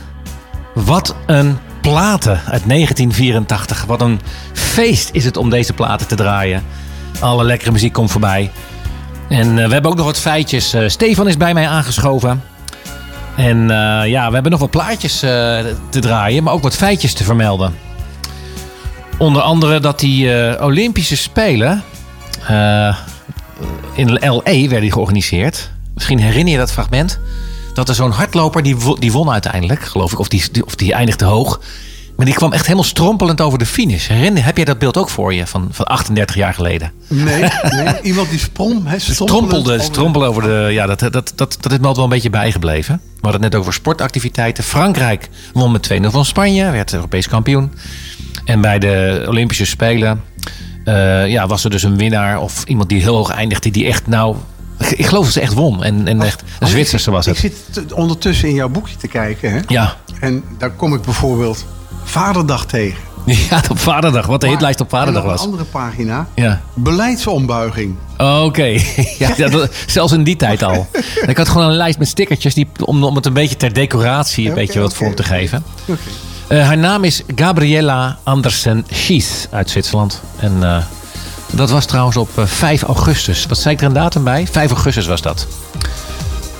Wat 0.74 1.16
een 1.26 1.58
platen 1.80 2.32
uit 2.32 2.68
1984. 2.68 3.84
Wat 3.84 4.00
een 4.00 4.20
feest 4.52 5.08
is 5.12 5.24
het 5.24 5.36
om 5.36 5.50
deze 5.50 5.72
platen 5.72 6.06
te 6.06 6.14
draaien. 6.14 6.62
Alle 7.20 7.44
lekkere 7.44 7.70
muziek 7.70 7.92
komt 7.92 8.10
voorbij. 8.10 8.50
En 9.28 9.58
eh, 9.58 9.66
we 9.66 9.72
hebben 9.72 9.90
ook 9.90 9.96
nog 9.96 10.06
wat 10.06 10.20
feitjes. 10.20 10.72
Eh, 10.72 10.88
Stefan 10.88 11.28
is 11.28 11.36
bij 11.36 11.54
mij 11.54 11.68
aangeschoven. 11.68 12.42
En 13.36 13.70
eh, 13.70 14.08
ja, 14.08 14.26
we 14.26 14.34
hebben 14.34 14.50
nog 14.50 14.60
wat 14.60 14.70
plaatjes 14.70 15.18
te 15.18 15.98
draaien, 16.00 16.42
maar 16.42 16.52
ook 16.52 16.62
wat 16.62 16.76
feitjes 16.76 17.12
te 17.12 17.24
vermelden. 17.24 17.74
Onder 19.18 19.42
andere 19.42 19.80
dat 19.80 20.00
die 20.00 20.30
Olympische 20.60 21.16
Spelen 21.16 21.82
in 23.94 24.12
LA 24.12 24.68
werden 24.68 24.92
georganiseerd. 24.92 25.70
Misschien 26.00 26.20
herinner 26.20 26.52
je 26.52 26.58
dat 26.58 26.72
fragment. 26.72 27.18
Dat 27.74 27.88
er 27.88 27.94
zo'n 27.94 28.10
hardloper, 28.10 28.62
die, 28.62 28.76
die 28.98 29.12
won 29.12 29.30
uiteindelijk, 29.30 29.82
geloof 29.82 30.12
ik. 30.12 30.18
Of 30.18 30.28
die, 30.28 30.66
of 30.66 30.74
die 30.74 30.92
eindigde 30.92 31.24
hoog. 31.24 31.60
Maar 32.16 32.26
die 32.26 32.34
kwam 32.34 32.52
echt 32.52 32.64
helemaal 32.64 32.84
strompelend 32.84 33.40
over 33.40 33.58
de 33.58 33.66
finish. 33.66 34.08
Herinner, 34.08 34.44
heb 34.44 34.56
jij 34.56 34.64
dat 34.64 34.78
beeld 34.78 34.96
ook 34.96 35.08
voor 35.08 35.34
je 35.34 35.46
van, 35.46 35.68
van 35.70 35.84
38 35.86 36.36
jaar 36.36 36.54
geleden? 36.54 36.92
Nee, 37.06 37.44
nee. 37.70 38.00
iemand 38.02 38.30
die 38.30 38.38
sprong. 38.38 38.88
Hè, 38.88 38.98
Strompelde, 38.98 39.80
strompelde 39.80 40.26
over 40.26 40.42
de. 40.42 40.68
Ja, 40.70 40.86
dat, 40.86 40.98
dat, 40.98 41.12
dat, 41.12 41.56
dat 41.60 41.72
is 41.72 41.78
me 41.78 41.86
altijd 41.86 41.96
wel 41.96 42.04
een 42.04 42.10
beetje 42.10 42.30
bijgebleven. 42.30 43.00
We 43.04 43.10
hadden 43.20 43.42
het 43.42 43.50
net 43.50 43.60
over 43.60 43.72
sportactiviteiten. 43.72 44.64
Frankrijk 44.64 45.28
won 45.52 45.72
met 45.72 45.92
2-0 45.92 46.06
van 46.06 46.24
Spanje, 46.24 46.70
werd 46.70 46.92
Europees 46.92 47.28
kampioen. 47.28 47.72
En 48.44 48.60
bij 48.60 48.78
de 48.78 49.24
Olympische 49.28 49.66
Spelen 49.66 50.22
eh, 50.84 51.28
ja, 51.28 51.46
was 51.46 51.64
er 51.64 51.70
dus 51.70 51.82
een 51.82 51.96
winnaar 51.96 52.40
of 52.40 52.64
iemand 52.64 52.88
die 52.88 53.00
heel 53.00 53.16
hoog 53.16 53.30
eindigde, 53.30 53.70
die 53.70 53.86
echt 53.86 54.06
nou. 54.06 54.36
Ik 54.96 55.06
geloof 55.06 55.24
dat 55.24 55.32
ze 55.32 55.40
echt 55.40 55.54
won. 55.54 55.84
En, 55.84 56.08
en 56.08 56.22
echt 56.22 56.42
een 56.60 56.68
Zwitserse 56.68 57.10
was 57.10 57.26
Ik 57.26 57.38
het. 57.38 57.54
zit 57.72 57.88
t- 57.88 57.92
ondertussen 57.92 58.48
in 58.48 58.54
jouw 58.54 58.68
boekje 58.68 58.96
te 58.96 59.08
kijken. 59.08 59.52
Hè? 59.52 59.60
Ja. 59.68 59.96
En 60.20 60.44
daar 60.58 60.70
kom 60.70 60.94
ik 60.94 61.02
bijvoorbeeld 61.02 61.64
Vaderdag 62.04 62.66
tegen. 62.66 62.98
ja, 63.50 63.62
op 63.70 63.78
Vaderdag. 63.78 64.26
Wat 64.26 64.40
de 64.40 64.48
hitlijst 64.48 64.80
op 64.80 64.88
Vaderdag 64.88 65.22
was. 65.22 65.40
een 65.40 65.46
andere 65.46 65.64
pagina. 65.64 66.26
Ja. 66.34 66.60
Beleidsombuiging. 66.74 67.94
Oké, 68.18 68.64
ja, 69.18 69.48
dat- 69.48 69.70
zelfs 69.86 70.12
in 70.12 70.24
die 70.24 70.36
tijd 70.36 70.62
al. 70.62 70.86
Ik 71.26 71.36
had 71.36 71.48
gewoon 71.48 71.66
een 71.66 71.76
lijst 71.76 71.98
met 71.98 72.08
stickertjes 72.08 72.54
die, 72.54 72.68
om, 72.84 73.04
om 73.04 73.16
het 73.16 73.26
een 73.26 73.32
beetje 73.32 73.56
ter 73.56 73.72
decoratie 73.72 74.48
een 74.48 74.54
beetje 74.54 74.80
wat 74.80 74.94
vorm 74.94 75.14
te 75.14 75.22
geven. 75.22 75.64
Oké. 75.86 75.98
Eh, 76.48 76.66
haar 76.66 76.78
naam 76.78 77.04
is 77.04 77.22
Gabriella 77.34 78.18
Andersen 78.22 78.86
Schies 78.90 79.46
uit 79.50 79.70
Zwitserland. 79.70 80.20
En 80.38 80.62
eh, 80.62 80.76
dat 81.50 81.70
was 81.70 81.84
trouwens 81.84 82.16
op 82.16 82.38
eh, 82.38 82.44
5 82.46 82.82
augustus. 82.82 83.46
Wat 83.46 83.58
zei 83.58 83.74
ik 83.74 83.80
er 83.80 83.86
een 83.86 83.92
datum 83.92 84.24
bij? 84.24 84.46
5 84.50 84.70
augustus 84.70 85.06
was 85.06 85.22
dat. 85.22 85.46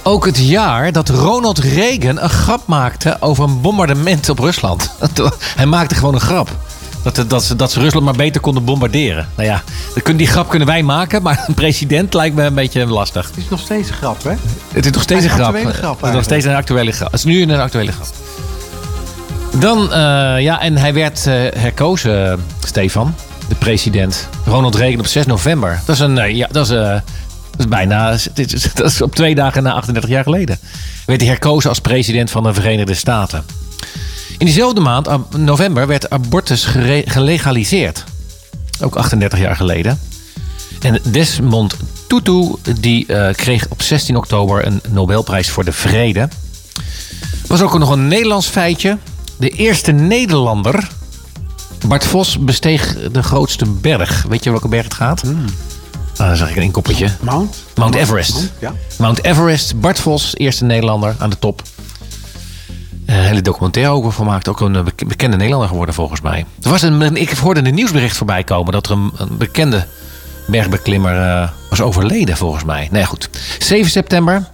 Ook 0.02 0.26
het 0.26 0.38
jaar 0.38 0.92
dat 0.92 1.08
Ronald 1.08 1.58
Reagan 1.58 2.20
een 2.20 2.30
grap 2.30 2.66
maakte 2.66 3.16
over 3.20 3.44
een 3.44 3.60
bombardement 3.60 4.28
op 4.28 4.38
Rusland. 4.38 4.90
Hij 5.56 5.66
maakte 5.66 5.94
gewoon 5.94 6.14
een 6.14 6.20
grap. 6.20 6.56
Dat, 7.02 7.14
dat, 7.14 7.30
dat, 7.30 7.44
ze, 7.44 7.56
dat 7.56 7.72
ze 7.72 7.80
Rusland 7.80 8.04
maar 8.04 8.14
beter 8.14 8.40
konden 8.40 8.64
bombarderen. 8.64 9.28
Nou 9.36 9.48
ja, 9.48 9.62
die 10.16 10.26
grap 10.26 10.48
kunnen 10.48 10.68
wij 10.68 10.82
maken, 10.82 11.22
maar 11.22 11.44
een 11.46 11.54
president 11.54 12.14
lijkt 12.14 12.36
me 12.36 12.42
een 12.42 12.54
beetje 12.54 12.86
lastig. 12.86 13.26
Het 13.26 13.36
is 13.36 13.48
nog 13.48 13.60
steeds 13.60 13.88
een 13.88 13.94
grap, 13.94 14.22
hè? 14.22 14.34
Het 14.72 14.84
is 14.84 14.92
nog 14.92 15.02
steeds 15.02 15.24
een 15.24 15.30
Een 15.30 15.74
grap. 15.74 16.00
Het 16.00 16.08
is 16.08 16.14
nog 16.14 16.24
steeds 16.24 16.44
een 16.44 16.54
actuele 16.54 16.92
grap. 16.92 17.10
Het 17.10 17.20
is 17.20 17.26
nu 17.26 17.42
een 17.42 17.60
actuele 17.60 17.92
grap. 17.92 18.06
Dan, 19.58 19.92
eh, 19.92 20.40
ja, 20.40 20.60
en 20.60 20.76
hij 20.76 20.94
werd 20.94 21.26
eh, 21.26 21.34
herkozen, 21.56 22.32
eh, 22.32 22.38
Stefan, 22.64 23.14
de 23.50 23.56
president. 23.56 24.28
Ronald 24.44 24.74
Reagan 24.74 24.98
op 24.98 25.06
6 25.06 25.26
november. 25.26 25.80
Dat 25.84 25.94
is 25.94 26.00
een, 26.00 26.18
eh, 26.18 26.34
ja, 26.34 26.48
dat 26.50 26.64
is, 26.64 26.72
eh, 26.72 26.92
dat 27.50 27.58
is 27.58 27.68
bijna, 27.68 28.10
dat 28.74 28.90
is 28.90 29.02
op 29.02 29.14
twee 29.14 29.34
dagen 29.34 29.62
na 29.62 29.72
38 29.72 30.10
jaar 30.10 30.24
geleden. 30.24 30.58
Werd 31.06 31.20
hij 31.20 31.30
herkozen 31.30 31.68
als 31.68 31.78
president 31.78 32.30
van 32.30 32.42
de 32.42 32.54
Verenigde 32.54 32.94
Staten. 32.94 33.44
In 34.38 34.46
diezelfde 34.46 34.80
maand, 34.80 35.08
november, 35.36 35.86
werd 35.86 36.10
abortus 36.10 36.64
gelegaliseerd. 37.04 38.04
Ook 38.80 38.96
38 38.96 39.38
jaar 39.38 39.56
geleden. 39.56 40.00
En 40.80 41.00
Desmond 41.02 41.76
Tutu 42.06 42.54
die, 42.80 43.06
eh, 43.06 43.34
kreeg 43.34 43.66
op 43.68 43.82
16 43.82 44.16
oktober 44.16 44.66
een 44.66 44.80
Nobelprijs 44.88 45.50
voor 45.50 45.64
de 45.64 45.72
Vrede. 45.72 46.28
Was 47.46 47.62
ook 47.62 47.78
nog 47.78 47.90
een 47.90 48.08
Nederlands 48.08 48.46
feitje. 48.46 48.98
De 49.36 49.48
eerste 49.48 49.92
Nederlander, 49.92 50.88
Bart 51.86 52.06
Vos, 52.06 52.38
besteeg 52.38 52.96
de 53.12 53.22
grootste 53.22 53.66
berg. 53.66 54.24
Weet 54.28 54.44
je 54.44 54.50
welke 54.50 54.68
berg 54.68 54.84
het 54.84 54.94
gaat? 54.94 55.22
Ah, 56.16 56.26
dan 56.26 56.36
zag 56.36 56.50
ik 56.50 56.56
een 56.56 56.62
inkoppertje. 56.62 57.08
Mount? 57.20 57.56
Mount 57.74 57.94
Everest. 57.94 58.32
Mount, 58.34 58.52
ja. 58.58 58.72
Mount 58.98 59.24
Everest, 59.24 59.80
Bart 59.80 60.00
Vos, 60.00 60.36
eerste 60.36 60.64
Nederlander 60.64 61.14
aan 61.18 61.30
de 61.30 61.38
top. 61.38 61.62
Een 63.06 63.14
hele 63.16 63.42
documentaire 63.42 63.92
over 63.92 64.12
gemaakt. 64.12 64.48
Ook 64.48 64.60
een 64.60 64.76
eh, 64.76 64.82
bek- 64.84 65.08
bekende 65.08 65.36
Nederlander 65.36 65.68
geworden 65.68 65.94
volgens 65.94 66.20
mij. 66.20 66.44
Er 66.62 66.70
was 66.70 66.82
een, 66.82 67.16
ik 67.16 67.30
hoorde 67.30 67.64
een 67.66 67.74
nieuwsbericht 67.74 68.16
voorbij 68.16 68.44
komen 68.44 68.72
dat 68.72 68.86
er 68.86 68.92
een, 68.92 69.10
een 69.16 69.36
bekende 69.36 69.86
bergbeklimmer 70.46 71.16
eh, 71.28 71.48
was 71.70 71.80
overleden 71.80 72.36
volgens 72.36 72.64
mij. 72.64 72.88
Nee, 72.90 73.04
goed. 73.04 73.30
7 73.58 73.90
september. 73.90 74.48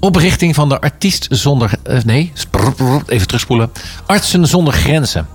Oprichting 0.00 0.54
van 0.54 0.68
de 0.68 0.80
Artiest 0.80 1.26
Zonder... 1.30 1.70
eh, 1.82 1.98
nee, 2.04 2.32
even 3.06 3.26
terugspoelen. 3.26 3.70
Artsen 4.06 4.46
Zonder 4.46 4.72
Grenzen. 4.74 5.26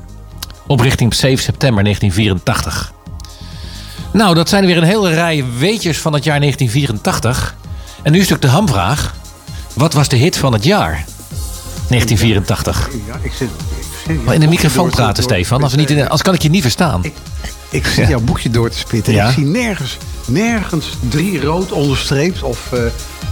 Oprichting 0.67 1.11
op 1.11 1.17
7 1.17 1.43
september 1.43 1.83
1984. 1.83 2.93
Nou, 4.11 4.35
dat 4.35 4.49
zijn 4.49 4.65
weer 4.65 4.77
een 4.77 4.83
hele 4.83 5.13
rij 5.13 5.45
weetjes 5.57 5.97
van 5.97 6.13
het 6.13 6.23
jaar 6.23 6.39
1984. 6.39 7.55
En 8.03 8.11
nu 8.11 8.19
is 8.19 8.27
natuurlijk 8.29 8.53
de 8.53 8.57
hamvraag. 8.57 9.15
Wat 9.73 9.93
was 9.93 10.07
de 10.07 10.15
hit 10.15 10.37
van 10.37 10.53
het 10.53 10.63
jaar? 10.63 11.05
1984. 11.89 12.89
Ja, 13.07 13.19
ik 13.21 13.33
zit, 13.33 13.49
ik 13.77 13.85
zit 14.05 14.25
Maar 14.25 14.33
in 14.33 14.39
de 14.39 14.47
microfoon 14.47 14.89
praten, 14.89 15.23
Stefan. 15.23 15.63
Als 15.63 15.75
niet 15.75 15.91
in, 15.91 16.09
als 16.09 16.21
kan 16.21 16.33
ik 16.33 16.41
je 16.41 16.49
niet 16.49 16.61
verstaan. 16.61 17.03
Ik, 17.03 17.13
ik 17.69 17.85
zit 17.85 18.07
jouw 18.07 18.19
boekje 18.19 18.49
door 18.49 18.69
te 18.69 18.77
spitten. 18.77 19.13
Ja. 19.13 19.27
Ik 19.27 19.33
zie 19.33 19.45
nergens, 19.45 19.97
nergens 20.27 20.89
drie 21.09 21.41
rood 21.41 21.71
onderstreept. 21.71 22.43
Of, 22.43 22.71
eh, 22.71 22.79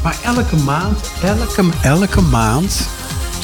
maar 0.04 0.16
elke 0.24 0.56
maand, 0.56 0.98
elke, 1.24 1.64
elke 1.82 2.22
maand... 2.22 2.88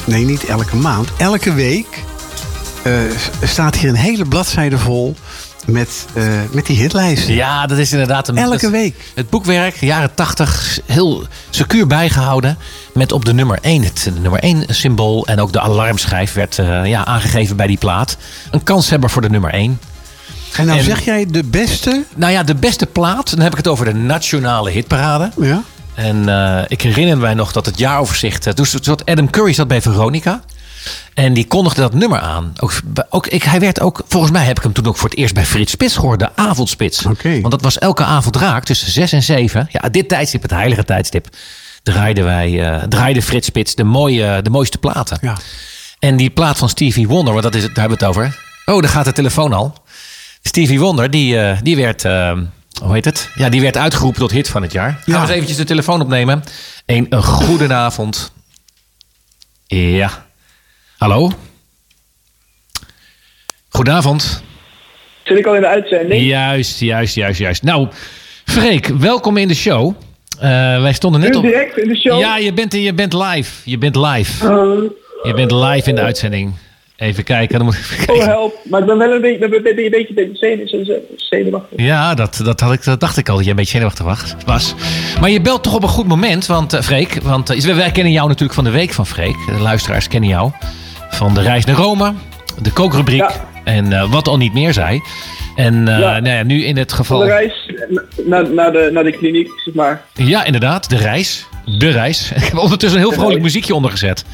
Nee, 0.04 0.24
niet 0.24 0.44
elke 0.44 0.76
maand. 0.76 1.08
Elke 1.16 1.52
week 1.52 2.04
staat 3.42 3.76
hier 3.76 3.88
een 3.88 3.94
hele 3.94 4.24
bladzijde 4.24 4.78
vol 4.78 5.16
met, 5.66 6.06
eh, 6.14 6.24
met 6.50 6.66
die 6.66 6.76
hitlijsten. 6.76 7.34
Ja, 7.34 7.66
dat 7.66 7.78
is 7.78 7.92
inderdaad 7.92 8.28
een... 8.28 8.38
Elke 8.38 8.70
week. 8.70 8.94
Het 9.14 9.30
boekwerk, 9.30 9.76
jaren 9.76 10.14
80, 10.14 10.78
heel 10.86 11.24
secuur 11.50 11.86
bijgehouden. 11.86 12.58
Met 12.94 13.12
op 13.12 13.24
de 13.24 13.32
nummer 13.32 13.58
1, 13.60 13.82
het 13.82 14.10
nummer 14.20 14.40
1 14.40 14.64
symbool. 14.66 15.26
En 15.26 15.40
ook 15.40 15.52
de 15.52 15.60
alarmschijf 15.60 16.32
werd 16.32 16.58
eh, 16.58 16.86
ja, 16.86 17.04
aangegeven 17.04 17.56
bij 17.56 17.66
die 17.66 17.78
plaat. 17.78 18.16
Een 18.50 18.62
kanshebber 18.62 19.10
voor 19.10 19.22
de 19.22 19.30
nummer 19.30 19.50
1. 19.52 19.80
En 20.56 20.66
nou 20.66 20.78
En- 20.78 20.84
zeg 20.84 21.04
jij 21.04 21.26
de 21.26 21.44
beste... 21.44 22.04
Nou 22.16 22.32
ja, 22.32 22.42
de 22.42 22.54
beste 22.54 22.86
plaat, 22.86 23.30
dan 23.30 23.40
heb 23.40 23.52
ik 23.52 23.58
het 23.58 23.68
over 23.68 23.84
de 23.84 23.94
nationale 23.94 24.70
hitparade. 24.70 25.30
Ja? 25.40 25.62
En 25.94 26.28
eh, 26.28 26.64
ik 26.68 26.82
herinner 26.82 27.18
mij 27.18 27.34
nog 27.34 27.52
dat 27.52 27.66
het 27.66 27.78
jaaroverzicht... 27.78 28.46
eh, 28.46 28.64
zat 28.80 29.04
Adam 29.06 29.30
Curry 29.30 29.52
zat 29.52 29.68
bij 29.68 29.82
Veronica. 29.82 30.40
En 31.14 31.34
die 31.34 31.46
kondigde 31.46 31.80
dat 31.80 31.94
nummer 31.94 32.18
aan. 32.20 32.52
Ook, 32.60 32.72
ook, 33.08 33.26
ik, 33.26 33.42
hij 33.42 33.60
werd 33.60 33.80
ook, 33.80 34.02
volgens 34.08 34.32
mij 34.32 34.44
heb 34.44 34.56
ik 34.56 34.62
hem 34.62 34.72
toen 34.72 34.86
ook 34.86 34.96
voor 34.96 35.08
het 35.08 35.18
eerst 35.18 35.34
bij 35.34 35.44
Frits 35.44 35.72
Spits 35.72 35.94
gehoord. 35.94 36.18
De 36.18 36.36
avondspits. 36.36 37.06
Oké. 37.06 37.40
Want 37.40 37.50
dat 37.50 37.62
was 37.62 37.78
elke 37.78 38.04
avond 38.04 38.36
raak 38.36 38.64
tussen 38.64 38.90
6 38.90 39.12
en 39.12 39.22
7. 39.22 39.68
Ja, 39.70 39.88
dit 39.88 40.08
tijdstip, 40.08 40.42
het 40.42 40.50
heilige 40.50 40.84
tijdstip. 40.84 41.28
Draaiden 41.82 42.24
wij, 42.24 42.70
eh 42.72 42.82
draaide 42.88 43.22
Frits 43.22 43.46
Spits 43.46 43.74
de, 43.74 43.84
mooie, 43.84 44.42
de 44.42 44.50
mooiste 44.50 44.78
platen. 44.78 45.18
Ja. 45.20 45.36
En 45.98 46.16
die 46.16 46.30
plaat 46.30 46.58
van 46.58 46.68
Stevie 46.68 47.08
Wonder, 47.08 47.32
want 47.32 47.44
dat 47.44 47.54
is 47.54 47.62
het, 47.62 47.74
daar 47.74 47.88
hebben 47.88 47.98
we 47.98 48.06
het 48.06 48.16
over. 48.16 48.38
Oh, 48.74 48.80
daar 48.82 48.90
gaat 48.90 49.04
de 49.04 49.12
telefoon 49.12 49.52
al. 49.52 49.74
Stevie 50.42 50.80
Wonder, 50.80 51.10
die, 51.10 51.38
eh, 51.40 51.58
die 51.62 51.76
werd, 51.76 52.04
eh, 52.04 52.32
hoe 52.82 52.92
heet 52.92 53.04
het? 53.04 53.28
Ja, 53.34 53.48
die 53.48 53.60
werd 53.60 53.76
uitgeroepen 53.76 54.20
tot 54.20 54.30
hit 54.30 54.48
van 54.48 54.62
het 54.62 54.72
jaar. 54.72 54.90
Gaan 54.90 55.02
we 55.04 55.12
Ja. 55.12 55.20
eens 55.20 55.30
eventjes 55.30 55.56
de 55.56 55.64
telefoon 55.64 56.00
opnemen. 56.00 56.42
Een, 56.86 57.06
een 57.10 57.22
goedenavond. 57.22 58.32
Ja. 59.66 60.26
Hallo? 61.00 61.30
Goedenavond. 63.68 64.42
Zit 65.24 65.38
ik 65.38 65.46
al 65.46 65.54
in 65.54 65.60
de 65.60 65.66
uitzending? 65.66 66.22
Juist, 66.22 66.80
juist, 66.80 67.14
juist, 67.14 67.38
juist. 67.38 67.62
Nou, 67.62 67.88
Freek, 68.44 68.86
welkom 68.86 69.36
in 69.36 69.48
de 69.48 69.54
show. 69.54 69.94
Eh, 70.38 70.48
wij 70.82 70.92
stonden 70.92 71.20
net 71.20 71.36
op... 71.36 71.42
direct 71.42 71.78
in 71.78 71.88
de 71.88 71.96
show? 71.96 72.18
Ja, 72.20 72.36
je 72.36 72.52
bent, 72.52 72.72
je 72.72 72.94
bent 72.94 73.12
live. 73.12 73.70
Je 73.70 73.78
bent 73.78 73.96
live. 73.96 74.48
Oh, 74.48 74.90
Je 75.22 75.34
bent 75.34 75.50
live 75.50 75.88
in 75.88 75.94
de 75.94 76.00
uitzending. 76.00 76.52
Even 76.96 77.24
kijken. 77.24 77.56
Dan 77.56 77.64
moet 77.66 77.74
ik 77.74 78.00
even 78.00 78.14
oh, 78.14 78.24
help. 78.24 78.58
Maar 78.70 78.80
ik 78.80 78.86
ben 78.86 78.98
wel 78.98 79.12
een 79.12 79.20
beetje, 79.20 79.38
ben, 79.38 79.50
ben, 79.50 79.62
ben 79.62 79.84
een 79.84 79.90
beetje, 79.90 80.14
beetje 80.14 80.36
zenu- 80.36 80.66
zenu- 80.68 81.00
zenuwachtig. 81.16 81.82
Ja, 81.82 82.14
dat, 82.14 82.40
dat, 82.44 82.60
had 82.60 82.72
ik, 82.72 82.84
dat 82.84 83.00
dacht 83.00 83.16
ik 83.16 83.28
al, 83.28 83.34
dat 83.34 83.44
je 83.44 83.50
een 83.50 83.56
beetje 83.56 83.70
zenuwachtig 83.72 84.04
was- 84.04 84.34
was. 84.46 84.74
Maar 85.20 85.30
je 85.30 85.40
belt 85.40 85.62
toch 85.62 85.74
op 85.74 85.82
een 85.82 85.88
goed 85.88 86.06
moment, 86.06 86.46
want 86.46 86.72
eh, 86.72 86.82
Freek... 86.82 87.14
Want 87.22 87.50
eh, 87.50 87.74
wij 87.74 87.90
kennen 87.90 88.12
jou 88.12 88.26
natuurlijk 88.28 88.54
van 88.54 88.64
de 88.64 88.70
week 88.70 88.92
van 88.92 89.06
Freek. 89.06 89.36
De 89.46 89.58
luisteraars 89.60 90.08
kennen 90.08 90.28
jou. 90.30 90.50
Van 91.20 91.34
de 91.34 91.40
reis 91.40 91.64
naar 91.64 91.76
Rome, 91.76 92.12
de 92.62 92.70
kookrubriek 92.72 93.20
Ja. 93.20 93.30
en 93.64 93.92
eh, 93.92 94.10
wat 94.10 94.28
al 94.28 94.36
niet 94.36 94.52
meer 94.52 94.72
zei. 94.72 95.00
En 95.56 95.88
eh, 95.88 95.98
Ja. 95.98 96.18
nou 96.20 96.36
ja, 96.36 96.42
nu 96.42 96.64
in 96.64 96.76
het 96.76 96.88
Van 96.90 96.98
geval... 96.98 97.18
de 97.18 97.26
reis 97.26 97.70
naar, 98.26 98.50
naar, 98.54 98.72
de, 98.72 98.90
naar 98.92 99.04
de 99.04 99.12
kliniek, 99.12 99.48
zeg 99.64 99.74
maar. 99.74 100.02
Ja, 100.14 100.44
inderdaad, 100.44 100.88
de 100.90 100.96
reis. 100.96 101.46
De 101.64 101.88
reis. 101.90 102.30
Ik 102.36 102.42
heb 102.44 102.58
ondertussen 102.58 103.00
een 103.00 103.06
heel 103.06 103.16
vrolijk 103.18 103.42
muziekje 103.42 103.74
ondergezet. 103.74 104.24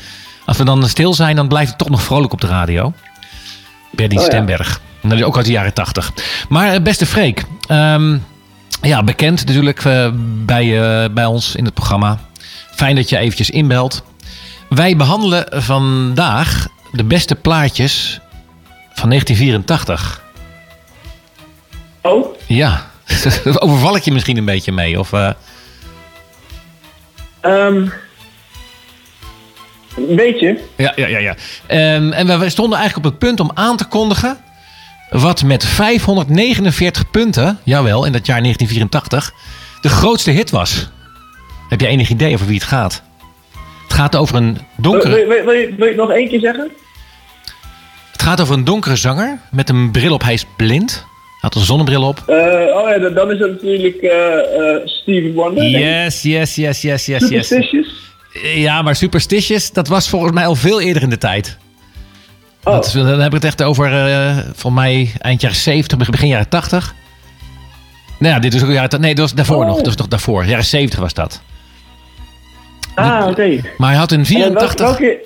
Als 0.45 0.57
we 0.57 0.65
dan 0.65 0.89
stil 0.89 1.15
zijn, 1.15 1.37
dan 1.37 1.49
blijft 1.49 1.69
het 1.69 1.79
toch 1.79 1.91
nog 1.91 2.03
vrolijk 2.03 2.33
op 2.33 2.41
de 2.41 2.47
radio. 2.47 2.93
Berdy 3.91 4.17
Oh. 4.17 4.25
Stemberg. 4.25 4.81
Dat 5.03 5.13
is 5.19 5.23
ook 5.25 5.37
uit 5.37 5.47
de 5.47 5.53
jaren 5.53 5.75
tachtig. 5.75 6.13
Maar 6.49 6.73
eh, 6.75 6.81
beste 6.81 7.07
Freek. 7.07 7.45
ehm, 7.69 8.17
ja, 8.83 9.03
bekend 9.05 9.47
natuurlijk 9.47 9.83
bij, 10.45 11.11
bij 11.13 11.25
ons 11.25 11.55
in 11.55 11.65
het 11.65 11.75
programma. 11.75 12.19
Fijn 12.75 12.97
dat 12.97 13.09
je 13.09 13.19
eventjes 13.19 13.51
inbelt. 13.51 14.03
Wij 14.69 14.97
behandelen 14.97 15.47
vandaag 15.63 16.67
de 16.93 17.05
beste 17.05 17.35
plaatjes 17.35 18.21
van 18.95 19.09
1984. 19.09 20.25
Oh, 22.03 22.37
Ja, 22.47 22.91
overval 23.59 23.97
ik 23.97 24.03
je 24.03 24.13
misschien 24.13 24.37
een 24.37 24.45
beetje 24.45 24.73
mee? 24.73 24.99
Of, 24.99 25.13
ehm 25.13 25.35
een 29.97 30.17
beetje. 30.17 30.61
Ja, 30.77 30.93
ja, 30.97 31.07
ja. 31.07 31.19
ja. 31.19 31.35
Ehm, 31.67 32.13
en 32.13 32.27
we- 32.27 32.39
we 32.39 32.49
stonden 32.51 32.79
eigenlijk 32.79 33.07
op 33.07 33.13
het 33.13 33.21
punt 33.23 33.41
om 33.41 33.51
aan 33.55 33.77
te 33.77 33.85
kondigen. 33.85 34.39
wat 35.11 35.43
met 35.43 35.65
549 35.65 37.11
punten, 37.11 37.59
jawel, 37.65 38.05
in 38.05 38.13
dat 38.13 38.27
jaar 38.27 38.41
1984. 38.43 39.33
de 39.81 39.89
grootste 39.89 40.31
hit 40.31 40.51
was. 40.51 40.89
Heb 41.69 41.81
je 41.81 41.87
enig 41.87 42.09
idee 42.09 42.35
over 42.35 42.47
wie 42.47 42.55
het 42.59 42.65
gaat? 42.69 43.03
Het 43.97 44.05
gaat 44.05 44.17
over 44.17 44.37
een 44.37 44.59
donkere. 44.77 45.15
wil, 45.15 45.27
wil, 45.29 45.45
wil 45.45 45.55
je, 45.55 45.75
wil 45.77 45.85
je 45.87 45.93
het 45.93 45.97
nog 45.97 46.11
één 46.11 46.29
keer 46.29 46.41
zeggen? 46.41 46.71
Het 48.13 48.23
gaat 48.23 48.41
over 48.41 48.55
een 48.55 48.65
donkere 48.65 48.97
zanger 48.97 49.39
met 49.51 49.69
een 49.69 49.91
bril 49.91 50.13
op. 50.13 50.23
Hij 50.23 50.33
is 50.33 50.47
blind. 50.57 51.07
Had 51.41 51.55
een 51.55 51.61
zonnebril 51.61 52.03
op. 52.03 52.23
Eh, 52.27 52.37
oh 52.37 52.89
ja, 52.89 53.09
dan- 53.09 53.31
is 53.31 53.39
het 53.39 53.51
natuurlijk 53.51 53.97
eh, 53.97 54.39
eh, 54.39 54.87
Stevie 54.87 55.33
Wonder. 55.33 55.65
Yes, 55.65 56.23
yes, 56.23 56.55
yes, 56.55 56.83
yes, 56.83 57.07
yes, 57.07 57.29
yes. 57.29 57.47
Superstitious. 57.49 57.89
Ja, 58.55 58.83
maar 58.83 58.97
Superstitious, 58.97 59.73
dat 59.73 59.89
was 59.89 60.09
volgens 60.09 60.33
mij 60.33 60.47
al 60.47 60.55
veel 60.55 60.81
eerder 60.81 61.03
in 61.03 61.11
de 61.11 61.19
tijd. 61.19 61.59
Oh. 62.65 62.73
Dat 62.73 62.93
dan 62.93 63.07
heb 63.07 63.27
ik 63.27 63.33
het 63.33 63.45
echt 63.45 63.63
over, 63.63 64.45
voor 64.55 64.73
mij, 64.73 65.13
eind 65.19 65.41
jaren 65.41 65.57
70, 65.57 66.11
begin 66.11 66.29
jaren 66.29 66.49
80. 66.49 66.95
Nou 68.19 68.35
ja, 68.35 68.41
dit 68.41 68.55
is 68.55 68.63
ook 68.63 68.71
jaren... 68.71 69.01
Nee, 69.01 69.15
dat 69.15 69.25
was 69.25 69.35
daarvoor 69.35 69.57
Oh. 69.63 69.67
nog. 69.67 69.77
Dat 69.77 69.87
was 69.87 69.97
nog 69.97 70.09
daarvoor. 70.09 70.45
Jaren 70.45 70.65
70 70.65 70.99
was 70.99 71.15
dat. 71.15 71.43
Ah, 72.97 73.27
oké. 73.29 73.61
Maar 73.77 73.89
hij 73.91 73.99
had 73.99 74.13
in 74.13 74.19
En 74.19 74.25
welke, 74.25 74.47
84... 74.59 74.87
welke, 74.99 75.25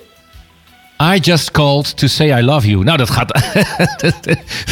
I 1.15 1.19
just 1.19 1.51
called 1.51 1.97
to 1.97 2.07
say 2.07 2.39
I 2.39 2.43
love 2.43 2.69
you. 2.69 2.83
Nou, 2.83 2.97
dat 2.97 3.09
gaat... 3.09 3.33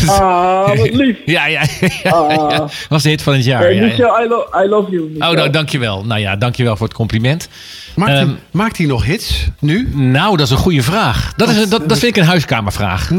ah, 0.07 0.67
wat 0.67 0.93
lief. 1.03 1.17
ja, 1.25 1.45
ja, 1.45 1.61
ja, 2.03 2.11
Ah. 2.11 2.51
ja. 2.51 2.67
Was 2.89 3.03
de 3.03 3.09
hit 3.09 3.21
van 3.21 3.33
het 3.33 3.43
jaar. 3.45 3.73
Ja, 3.73 3.81
ja. 3.81 3.85
Michel, 3.87 4.21
I, 4.23 4.27
lo 4.27 4.45
I 4.63 4.67
love 4.67 4.91
you. 4.91 5.03
Oh, 5.19 5.35
nou, 5.37 5.49
dankjewel. 5.49 6.05
Nou 6.05 6.19
ja, 6.21 6.35
dankjewel 6.35 6.75
voor 6.75 6.87
het 6.87 6.95
compliment. 6.95 7.49
Maakt, 7.95 8.11
Ehm, 8.11 8.25
hij, 8.27 8.35
maakt 8.51 8.77
hij 8.77 8.85
nog 8.85 9.05
hits 9.05 9.47
nu? 9.59 9.89
Nou, 9.93 10.37
dat 10.37 10.45
is 10.45 10.51
een 10.51 10.57
goede 10.57 10.83
vraag. 10.83 11.33
Dat, 11.35 11.49
is, 11.49 11.57
een- 11.57 11.69
dat, 11.69 11.89
dat 11.89 11.99
vind 11.99 12.15
ik 12.17 12.21
een 12.23 12.29
huiskamervraag. 12.29 13.07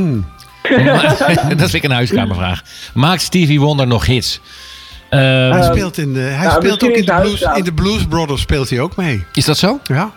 dat 1.57 1.71
vind 1.71 1.75
ik 1.75 1.85
een 1.85 1.91
huiskamervraag. 1.91 2.63
Maakt 2.95 3.23
Stevie 3.23 3.61
Wonder 3.61 3.87
nog 3.87 4.07
hits? 4.07 4.41
Ehm, 5.11 5.23
Hij 5.53 5.63
speelt, 5.63 5.99
in 5.99 6.13
de, 6.15 6.21
hij 6.21 6.47
nou, 6.47 6.61
speelt 6.61 6.85
ook 6.85 6.91
in 6.91 7.05
de, 7.05 7.15
blues, 7.21 7.41
ja. 7.41 7.55
in 7.55 7.65
de 7.65 7.73
Blues 7.73 8.07
Brothers 8.09 8.41
speelt 8.41 8.71
hij 8.71 8.81
ook 8.81 8.97
mee. 8.97 9.25
is 9.33 9.45
dat 9.45 9.59
zo? 9.59 9.81
Ja, 9.85 10.11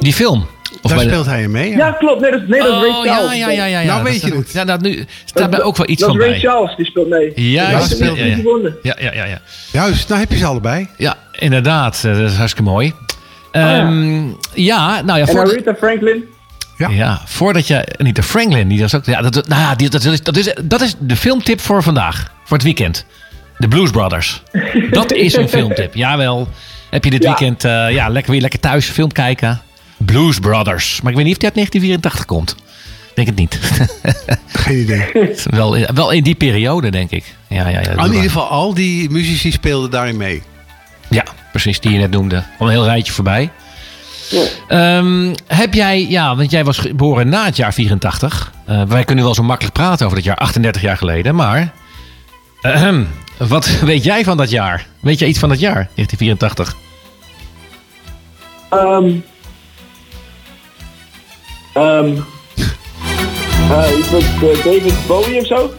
Die 0.00 0.12
film? 0.12 0.46
Of 0.82 0.90
daar 0.90 0.94
bij 0.98 1.04
de- 1.06 1.10
speelt 1.12 1.26
hij 1.26 1.42
in 1.42 1.50
mee. 1.50 1.70
Ja. 1.70 1.76
Ja, 1.76 1.92
klopt. 1.92 2.20
Nee, 2.20 2.30
dat, 2.30 2.46
nee, 2.48 2.60
dat 2.60 2.68
is 2.68 2.80
Ray 2.80 2.90
Oh, 2.90 3.04
ja, 3.04 3.14
Charles. 3.14 3.36
ja, 3.38 3.50
ja, 3.50 3.64
ja, 3.64 3.80
ja. 3.80 3.86
Nou 3.86 4.02
Dat 4.02 4.12
weet 4.12 4.22
is- 4.22 4.28
je 4.28 4.36
het. 4.36 4.52
Ja, 4.52 4.64
nou, 4.64 4.80
nu 4.80 5.04
staat 5.24 5.50
mij 5.50 5.62
ook 5.62 5.76
wel 5.76 5.88
iets 5.88 6.00
dat 6.00 6.10
van 6.10 6.18
is 6.18 6.24
Ray 6.24 6.30
bij. 6.32 6.40
Charles, 6.40 6.76
die 6.76 6.86
speelt 6.86 7.08
mee. 7.08 7.32
Juist, 7.50 7.72
Dat 7.72 7.90
is 7.90 7.98
ja, 7.98 8.10
niet 8.10 8.18
ja, 8.18 8.24
ja. 8.62 8.70
Ja, 8.82 8.96
ja, 8.98 9.12
ja, 9.12 9.24
ja. 9.24 9.40
Juist, 9.72 10.08
nou 10.08 10.20
heb 10.20 10.30
je 10.30 10.36
ze 10.36 10.44
allebei. 10.46 10.88
Ja, 10.96 11.16
inderdaad. 11.32 12.02
eh, 12.04 12.18
Dat 12.18 12.30
is 12.30 12.36
hartstikke 12.36 12.70
mooi. 12.70 12.92
Ehm, 13.52 14.22
ja, 14.54 15.00
nou 15.02 15.18
ja, 15.18 15.26
En 15.26 15.28
voor, 15.28 15.40
Aretha 15.40 15.74
Franklin. 15.74 16.24
Ja. 16.76 16.88
ja, 16.88 17.20
voordat 17.26 17.66
je... 17.66 17.86
Niet 17.98 18.16
de 18.16 18.22
Franklin, 18.22 18.68
die 18.68 18.80
was 18.80 18.94
ook... 18.94 19.04
Ja, 19.04 19.22
dat, 19.22 19.48
nou 19.48 19.60
ja, 19.60 19.74
die, 19.74 19.88
dat, 19.90 20.04
is, 20.04 20.22
dat, 20.22 20.36
is, 20.36 20.54
dat 20.62 20.80
is 20.80 20.94
de 20.98 21.16
filmtip 21.16 21.60
voor 21.60 21.82
vandaag. 21.82 22.32
Voor 22.44 22.56
het 22.56 22.66
weekend. 22.66 23.04
De 23.60 23.68
Blues 23.68 23.90
Brothers. 23.90 24.42
Dat 24.90 25.12
is 25.12 25.36
een 25.36 25.48
filmtip. 25.58 25.94
Jawel. 25.94 26.48
Heb 26.90 27.04
je 27.04 27.10
dit 27.10 27.22
Ja. 27.22 27.28
weekend 27.28 27.64
eh, 27.64 27.90
ja, 27.90 28.08
lekker 28.08 28.32
weer 28.32 28.40
lekker 28.40 28.60
thuis 28.60 28.86
film 28.88 29.12
kijken? 29.12 29.60
Blues 29.96 30.38
Brothers. 30.38 31.00
Maar 31.00 31.10
ik 31.10 31.16
weet 31.16 31.26
niet 31.26 31.34
of 31.34 31.40
die 31.40 31.48
uit 31.48 31.72
1984 31.72 32.24
komt. 32.24 32.56
Denk 33.14 33.28
het 33.28 33.36
niet. 33.36 33.60
Geen 34.64 34.78
idee. 34.80 35.06
wel, 35.50 35.78
wel 35.94 36.10
in 36.10 36.22
die 36.22 36.34
periode, 36.34 36.90
denk 36.90 37.10
ik. 37.10 37.24
Ja, 37.48 37.68
ja, 37.68 37.80
ja. 37.80 37.90
in 37.90 38.04
ieder 38.04 38.22
geval, 38.22 38.48
al 38.48 38.74
die 38.74 39.10
muzici 39.10 39.52
speelden 39.52 39.90
daarin 39.90 40.16
mee. 40.16 40.42
Ja, 41.08 41.24
precies, 41.50 41.80
die 41.80 41.92
je 41.92 41.98
net 41.98 42.10
noemde. 42.10 42.42
Al 42.58 42.66
een 42.66 42.72
heel 42.72 42.84
rijtje 42.84 43.12
voorbij. 43.12 43.50
Ja. 44.30 44.42
Ehm, 44.68 45.34
heb 45.46 45.74
jij, 45.74 46.06
ja, 46.08 46.36
want 46.36 46.50
jij 46.50 46.64
was 46.64 46.78
geboren 46.78 47.28
na 47.28 47.44
het 47.44 47.56
jaar 47.56 47.72
84. 47.74 48.52
Eh, 48.66 48.82
wij 48.82 49.04
kunnen 49.04 49.24
wel 49.24 49.34
zo 49.34 49.42
makkelijk 49.42 49.74
praten 49.74 50.04
over 50.06 50.16
dat 50.18 50.26
jaar 50.26 50.36
38 50.36 50.82
jaar 50.82 50.96
geleden, 50.96 51.34
maar. 51.34 51.72
Ahem, 52.62 53.08
wat 53.36 53.66
weet 53.80 54.04
jij 54.04 54.24
van 54.24 54.36
dat 54.36 54.50
jaar? 54.50 54.86
Weet 55.00 55.18
jij 55.18 55.28
iets 55.28 55.38
van 55.38 55.48
dat 55.48 55.60
jaar, 55.60 55.88
1984? 55.94 56.76
Ehm 58.70 59.10
ehm 61.74 62.06
eh, 63.72 63.98
iets 63.98 64.10
met 64.10 64.64
David 64.64 65.06
Bowie 65.06 65.40
of 65.40 65.46
zo? 65.46 65.74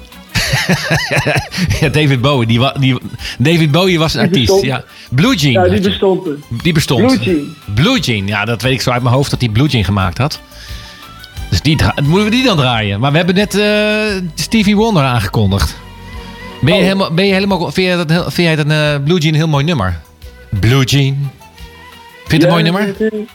ja, 1.81 1.89
David 1.89 2.21
Bowie. 2.21 2.47
Die 2.47 2.79
die, 2.79 2.97
David 3.37 3.71
Bowie 3.71 3.99
was 3.99 4.13
een 4.13 4.21
artiest. 4.21 4.61
Ja. 4.61 4.83
Blue 5.09 5.35
Jean. 5.35 5.51
Ja, 5.51 5.69
die 5.69 5.81
bestond 5.81 6.27
die 6.49 6.73
bestond. 6.73 7.05
Blue 7.05 7.19
Jean. 7.19 7.55
Blue 7.75 7.99
Jean, 7.99 8.27
ja, 8.27 8.45
dat 8.45 8.61
weet 8.61 8.73
ik 8.73 8.81
zo 8.81 8.91
uit 8.91 9.03
mijn 9.03 9.15
hoofd 9.15 9.29
dat 9.29 9.41
hij 9.41 9.49
Blue 9.49 9.67
Jean 9.67 9.83
gemaakt 9.83 10.17
had. 10.17 10.39
Dus 11.49 11.61
die 11.61 11.77
moeten 12.03 12.23
we 12.23 12.29
die 12.29 12.43
dan 12.43 12.57
draaien? 12.57 12.99
Maar 12.99 13.11
we 13.11 13.17
hebben 13.17 13.35
net 13.35 13.55
eh, 13.55 14.29
Stevie 14.35 14.75
Wonder 14.75 15.03
aangekondigd. 15.03 15.75
Ben 16.61 16.73
je 16.73 16.79
Oh. 16.79 16.85
helemaal, 16.85 17.11
ben 17.13 17.25
je 17.25 17.33
helemaal, 17.33 17.71
vind 17.71 17.87
jij 17.87 18.05
dat, 18.05 18.33
vind 18.33 18.47
jij 18.47 18.55
dat 18.55 18.65
eh, 18.67 19.03
Blue 19.03 19.17
Jean 19.19 19.33
een 19.33 19.39
heel 19.39 19.47
mooi 19.47 19.63
nummer? 19.63 19.99
Blue 20.49 20.83
Jean. 20.83 21.29
Vind 22.27 22.41
je 22.43 22.47
het 22.47 22.57
een 22.57 22.63
mooi 22.63 22.63
nummer? 22.63 22.93
De, 22.97 23.27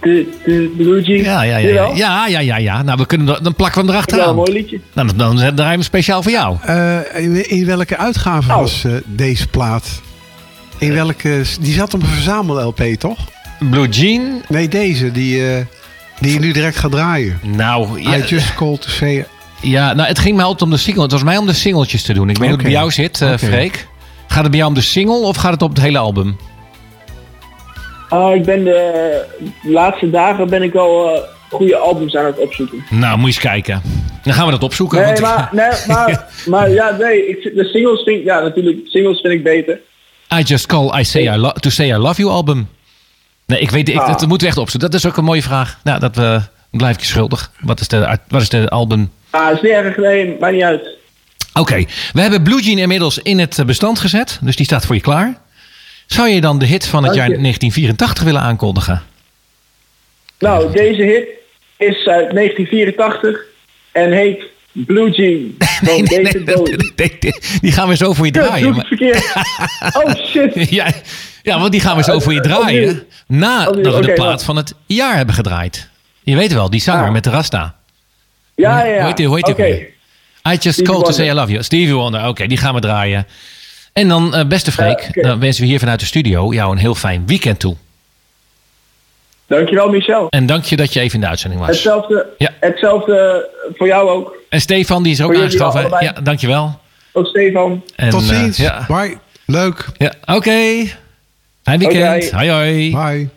de, 0.00 0.28
de 0.44 0.74
Blue 0.76 1.02
Jean. 1.02 1.22
Ja, 1.22 1.42
ja, 1.42 1.56
ja. 1.56 1.72
Ja, 1.72 1.90
ja, 1.94 2.26
ja, 2.26 2.40
ja. 2.40 2.56
ja. 2.56 2.82
Nou, 2.82 2.98
we 2.98 3.06
kunnen, 3.06 3.42
dan 3.42 3.54
plakken 3.54 3.86
we 3.86 3.92
hem 3.92 3.96
Ja, 3.96 4.02
een 4.02 4.08
erachteraan. 4.08 4.34
mooi 4.34 4.52
liedje. 4.52 4.80
Nou, 4.92 5.08
dan, 5.08 5.16
dan 5.18 5.36
draaien 5.36 5.54
we 5.56 5.62
hem 5.62 5.82
speciaal 5.82 6.22
voor 6.22 6.32
jou. 6.32 6.56
Eh, 6.64 6.98
in, 7.14 7.50
in 7.50 7.66
welke 7.66 7.96
uitgave 7.96 8.50
Oh. 8.52 8.56
was 8.58 8.84
eh, 8.84 8.92
deze 9.06 9.46
plaat? 9.46 10.00
In 10.78 10.92
welke, 10.92 11.42
die 11.60 11.72
zat 11.72 11.94
op 11.94 12.02
een 12.02 12.08
verzamel-LP, 12.08 12.82
toch? 12.98 13.18
Blue 13.70 13.88
Jean. 13.88 14.42
Nee, 14.48 14.68
deze, 14.68 15.10
die, 15.12 15.48
eh, 15.48 15.64
die 16.20 16.32
je 16.32 16.38
nu 16.38 16.52
direct 16.52 16.76
gaat 16.76 16.90
draaien. 16.90 17.38
Nou, 17.42 18.02
ja, 18.02 18.16
I 18.16 18.22
just 18.22 18.54
called 18.54 18.80
to 18.82 18.88
say... 18.88 19.24
ja, 19.60 19.92
nou, 19.94 20.08
het 20.08 20.18
ging 20.18 20.36
mij 20.36 20.44
altijd 20.44 20.62
om 20.62 20.70
de 20.70 20.76
single. 20.76 21.02
Het 21.02 21.12
was 21.12 21.22
mij 21.22 21.36
om 21.36 21.46
de 21.46 21.52
singeltjes 21.52 22.02
te 22.02 22.12
doen. 22.12 22.28
Ik 22.30 22.38
weet 22.38 22.48
niet 22.48 22.48
hoe 22.48 22.56
het 22.56 22.62
bij 22.66 22.72
jou 22.72 22.90
zit, 22.90 23.20
eh 23.20 23.28
Oké. 23.28 23.38
Freek. 23.38 23.88
Gaat 24.26 24.40
het 24.42 24.48
bij 24.50 24.58
jou 24.58 24.68
om 24.68 24.74
de 24.76 24.80
single 24.84 25.18
of 25.20 25.36
gaat 25.36 25.52
het 25.52 25.62
op 25.62 25.68
het 25.70 25.80
hele 25.80 25.98
album? 25.98 26.36
Ah, 28.08 28.34
ik 28.34 28.44
ben 28.44 28.64
de 28.64 29.24
laatste 29.62 30.10
dagen 30.10 30.48
ben 30.48 30.62
ik 30.62 30.74
al 30.74 31.14
eh, 31.14 31.20
goede 31.50 31.76
albums 31.76 32.16
aan 32.16 32.24
het 32.24 32.38
opzoeken. 32.38 32.84
Nou, 32.90 33.18
moet 33.18 33.20
je 33.20 33.26
eens 33.26 33.38
kijken. 33.52 33.82
Dan 34.22 34.34
gaan 34.34 34.44
we 34.44 34.50
dat 34.50 34.62
opzoeken. 34.62 34.98
Nee, 35.00 35.06
want- 35.06 35.20
maar, 35.20 35.48
nee, 35.52 35.70
maar, 35.86 36.26
maar 36.46 36.70
ja, 36.70 36.90
nee, 36.90 37.26
ik, 37.28 37.42
de 37.54 37.64
singles 37.64 38.02
vind 38.02 38.18
ik, 38.18 38.24
ja 38.24 38.40
natuurlijk, 38.40 38.78
singles 38.84 39.20
vind 39.20 39.32
ik 39.34 39.42
beter. 39.42 39.80
I 40.34 40.42
Just 40.42 40.66
Call 40.66 40.98
I 41.00 41.04
say 41.04 41.22
I 41.34 41.36
lo- 41.36 41.52
To 41.52 41.70
Say 41.70 41.86
I 41.88 41.96
Love 41.96 42.20
You 42.22 42.32
album. 42.34 42.68
Nee, 43.46 43.60
ik 43.60 43.70
weet, 43.70 43.88
ik, 43.88 43.96
Ah. 43.98 44.06
dat 44.06 44.20
moeten 44.20 44.40
we 44.40 44.46
echt 44.46 44.58
opzoeken. 44.62 44.90
Dat 44.90 45.00
is 45.00 45.06
ook 45.06 45.16
een 45.16 45.24
mooie 45.24 45.42
vraag. 45.42 45.78
Nou, 45.84 45.98
dat 46.00 46.18
uh, 46.18 46.42
blijf 46.70 46.94
ik 46.94 47.00
je 47.00 47.06
schuldig. 47.06 47.52
Wat 47.60 47.80
is 47.80 47.88
de, 47.88 48.18
wat 48.28 48.42
is 48.42 48.48
de 48.48 48.68
album? 48.68 49.10
Ah, 49.30 49.52
is 49.52 49.60
niet 49.60 49.72
erg, 49.72 49.96
nee, 49.96 50.36
maakt 50.40 50.52
niet 50.52 50.62
uit. 50.62 50.88
Oké, 51.54 51.84
we 52.12 52.20
hebben 52.20 52.42
Blue 52.42 52.62
Jean 52.62 52.78
inmiddels 52.78 53.18
in 53.18 53.38
het 53.38 53.62
bestand 53.66 53.98
gezet. 53.98 54.38
Dus 54.42 54.56
die 54.56 54.66
staat 54.66 54.86
voor 54.86 54.94
je 54.94 55.00
klaar. 55.00 55.40
Zou 56.06 56.28
je 56.28 56.40
dan 56.40 56.58
de 56.58 56.66
hit 56.66 56.86
van 56.86 57.04
het 57.04 57.14
jaar 57.14 57.28
je. 57.28 57.38
1984 57.38 58.24
willen 58.24 58.40
aankondigen? 58.40 59.02
Nou, 60.38 60.72
deze 60.72 61.02
hit 61.02 61.28
is 61.76 62.06
uit 62.06 62.30
1984 62.34 63.40
en 63.92 64.12
heet 64.12 64.42
Blue 64.72 65.10
Jean 65.10 65.56
nee, 65.80 66.02
nee, 66.02 66.22
nee, 66.22 67.32
die 67.60 67.72
gaan 67.72 67.88
we 67.88 67.96
zo 67.96 68.12
voor 68.12 68.26
je 68.26 68.32
draaien. 68.32 68.72
doe 68.72 68.82
ik 68.82 68.88
het 69.00 69.00
maar- 69.00 69.20
verkeerd. 69.80 70.18
Oh 70.18 70.26
shit. 70.26 70.70
ja, 70.80 70.86
ja, 71.42 71.58
want 71.58 71.72
die 71.72 71.80
gaan 71.80 71.96
we 71.96 72.02
zo 72.02 72.20
voor 72.20 72.32
je 72.32 72.40
draaien. 72.40 73.06
Nadat 73.26 73.96
we 73.96 74.06
de 74.06 74.12
plaat 74.12 74.44
van 74.44 74.56
het 74.56 74.74
jaar 74.86 75.16
hebben 75.16 75.34
gedraaid. 75.34 75.89
Je 76.22 76.36
weet 76.36 76.52
wel, 76.52 76.70
die 76.70 76.80
zanger 76.80 77.06
Ah. 77.06 77.12
met 77.12 77.24
de 77.24 77.30
rasta. 77.30 77.74
Ja, 78.54 78.78
ja, 78.78 78.84
ja. 78.84 78.96
Hoe 78.98 79.06
heet 79.06 79.16
die- 79.16 79.26
hoe 79.26 79.36
heet 79.36 79.56
die? 79.56 79.88
I 80.48 80.56
just 80.56 80.60
Stevie 80.72 80.84
called 80.84 81.04
to 81.04 81.12
say 81.12 81.28
I 81.28 81.32
love 81.32 81.50
you. 81.50 81.62
Stevie 81.62 81.94
Wonder, 81.94 82.28
oké, 82.28 82.46
die 82.46 82.56
gaan 82.58 82.74
we 82.74 82.80
draaien. 82.80 83.26
En 83.92 84.08
dan, 84.08 84.34
eh, 84.34 84.44
beste 84.46 84.72
Freek, 84.72 85.10
Ja, 85.14 85.22
dan 85.22 85.40
wensen 85.40 85.62
we 85.62 85.68
hier 85.68 85.78
vanuit 85.78 86.00
de 86.00 86.06
studio 86.06 86.52
jou 86.52 86.72
een 86.72 86.78
heel 86.78 86.94
fijn 86.94 87.26
weekend 87.26 87.58
toe. 87.60 87.76
Dankjewel 89.46 89.88
Michel. 89.90 90.28
En 90.28 90.46
dank 90.46 90.64
je 90.64 90.76
dat 90.76 90.92
je 90.92 91.00
even 91.00 91.14
in 91.14 91.20
de 91.20 91.26
uitzending 91.26 91.60
was. 91.60 91.70
Hetzelfde, 91.70 92.26
Ja. 92.38 92.50
hetzelfde 92.60 93.48
voor 93.76 93.86
jou 93.86 94.08
ook. 94.10 94.34
En 94.48 94.60
Stefan, 94.60 95.02
die 95.02 95.12
is 95.12 95.18
er 95.18 95.24
ook 95.24 95.34
aangeschoven. 95.36 95.96
Ja, 96.00 96.12
dankjewel. 96.22 96.80
Ook 97.12 97.26
Stefan. 97.26 97.82
En, 97.96 98.10
Tot 98.10 98.20
eh, 98.22 98.28
ziens. 98.38 98.56
ja, 98.56 98.84
Bye. 98.88 99.18
Leuk. 99.46 99.86
ja 99.98 100.12
oké. 100.24 100.86
Fijn 101.62 101.78
weekend. 101.78 102.30
Hoi 102.30 102.50
hoi. 102.50 102.90
Bye. 102.90 103.28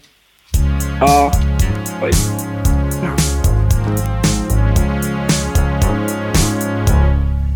Ah, 1.00 1.34
hoi. 2.00 2.12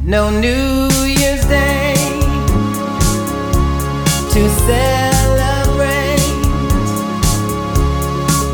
No 0.09 0.29
New 0.29 0.87
Year's 1.05 1.43
Day 1.47 1.93
to 4.31 4.49
celebrate. 4.65 6.23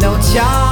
No 0.01 0.19
chocolate 0.33 0.62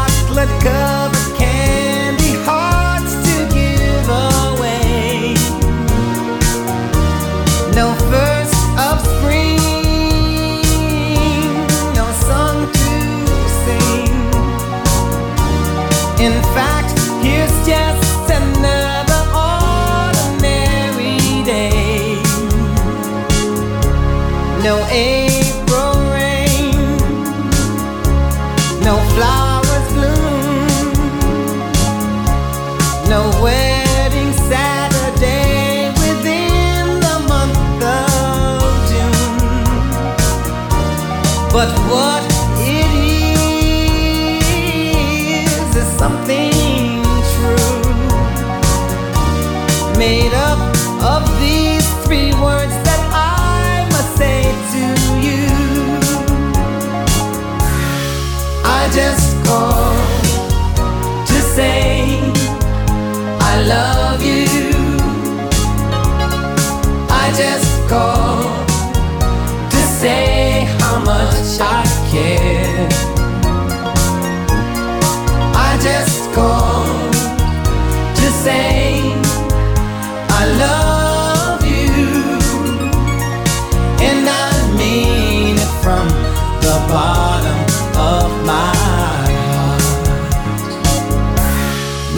made 50.02 50.34
up. 50.34 50.51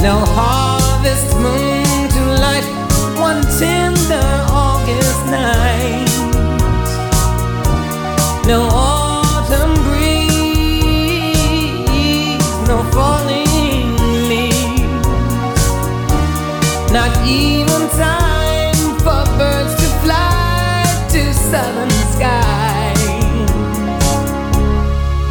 no 0.00 0.24
heart. 0.24 0.59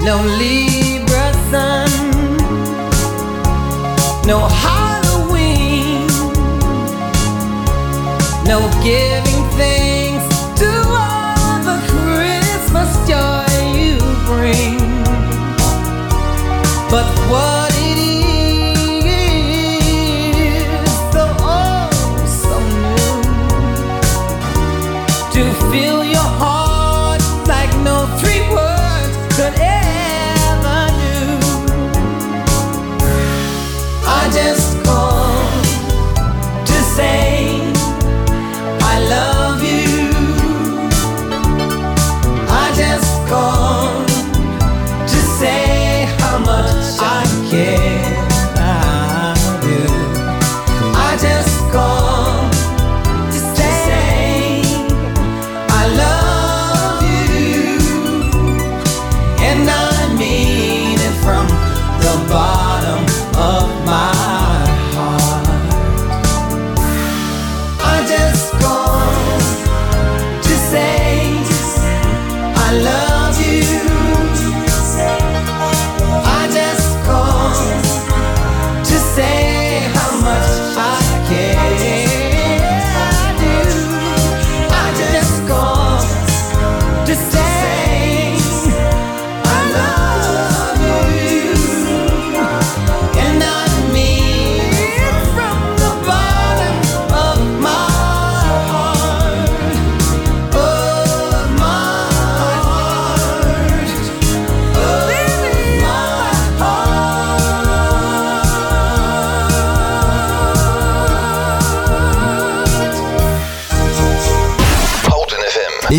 No 0.10 0.24
Libra 0.26 1.32
sun, 1.52 2.38
no 4.26 4.40
high. 4.50 4.89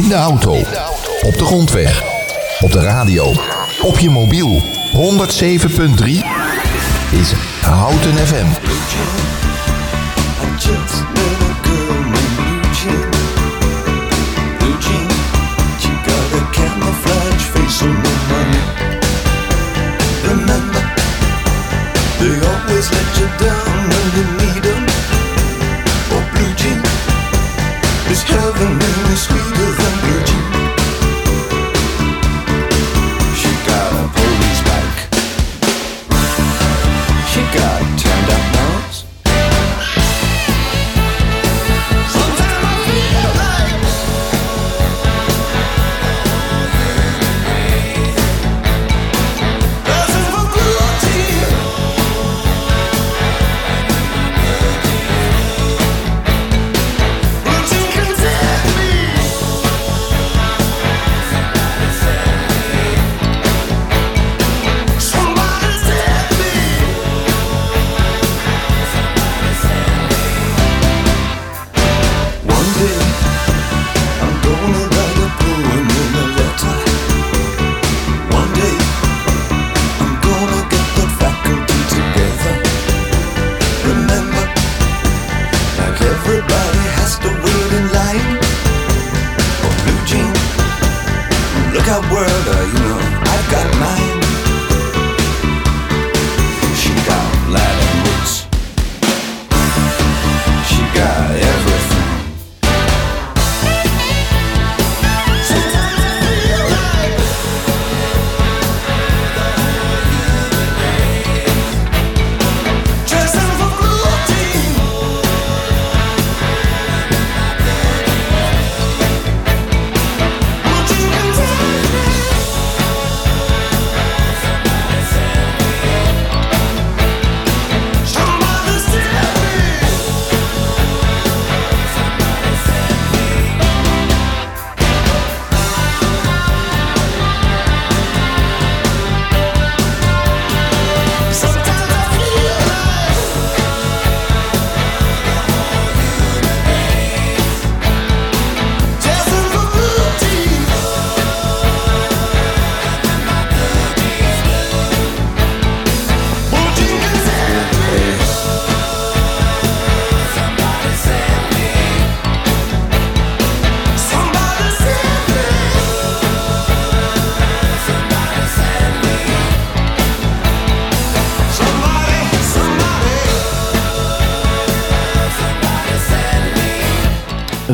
In 0.00 0.08
de 0.08 0.14
auto. 0.14 0.52
Op 1.22 1.38
de 1.38 1.44
grondweg. 1.44 2.02
Op 2.60 2.72
de 2.72 2.80
radio. 2.80 3.34
Op 3.82 3.98
je 3.98 4.10
mobiel. 4.10 4.62
107.3 4.92 6.04
is 7.10 7.32
Houten 7.60 8.26
FM. 8.26 8.46
Remember, 20.22 20.82
they 22.18 22.48
always 22.48 22.90
let 22.90 23.18
you 23.18 23.28
down 23.38 23.88
when 23.88 24.06
you 24.16 24.24
need 24.36 24.62
them. 24.62 24.89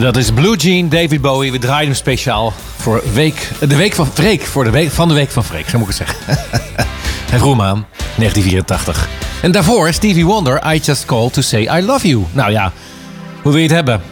Dat 0.07 0.17
is 0.17 0.31
Blue 0.31 0.57
Jean, 0.57 0.89
David 0.89 1.21
Bowie. 1.21 1.53
We 1.53 1.59
draaien 1.59 1.87
hem 1.87 1.95
speciaal 1.95 2.53
voor 2.77 3.03
week, 3.13 3.51
de 3.69 3.77
week 3.77 3.95
van 3.95 4.07
Freek. 4.07 4.43
Voor 4.43 4.65
de 4.65 4.71
week 4.71 4.91
van 4.91 5.09
de 5.09 5.15
week 5.15 5.31
van 5.31 5.45
Freek, 5.45 5.69
zo 5.69 5.79
moet 5.79 5.89
ik 5.89 5.99
het 5.99 6.09
zeggen. 6.09 6.39
en 7.33 7.39
vroeg 7.39 7.51
hem 7.51 7.63
aan, 7.63 7.87
1984. 7.97 9.09
En 9.43 9.53
daarvoor 9.53 9.93
Stevie 9.93 10.27
Wonder, 10.27 10.75
I 10.75 10.79
Just 10.79 11.05
Called 11.05 11.33
To 11.33 11.41
Say 11.41 11.79
I 11.79 11.85
Love 11.85 12.09
You. 12.09 12.25
Nou 12.33 12.51
ja, 12.51 12.73
hoe 13.43 13.53
wil 13.53 13.61
je 13.61 13.67
het 13.67 13.77
hebben? 13.77 14.03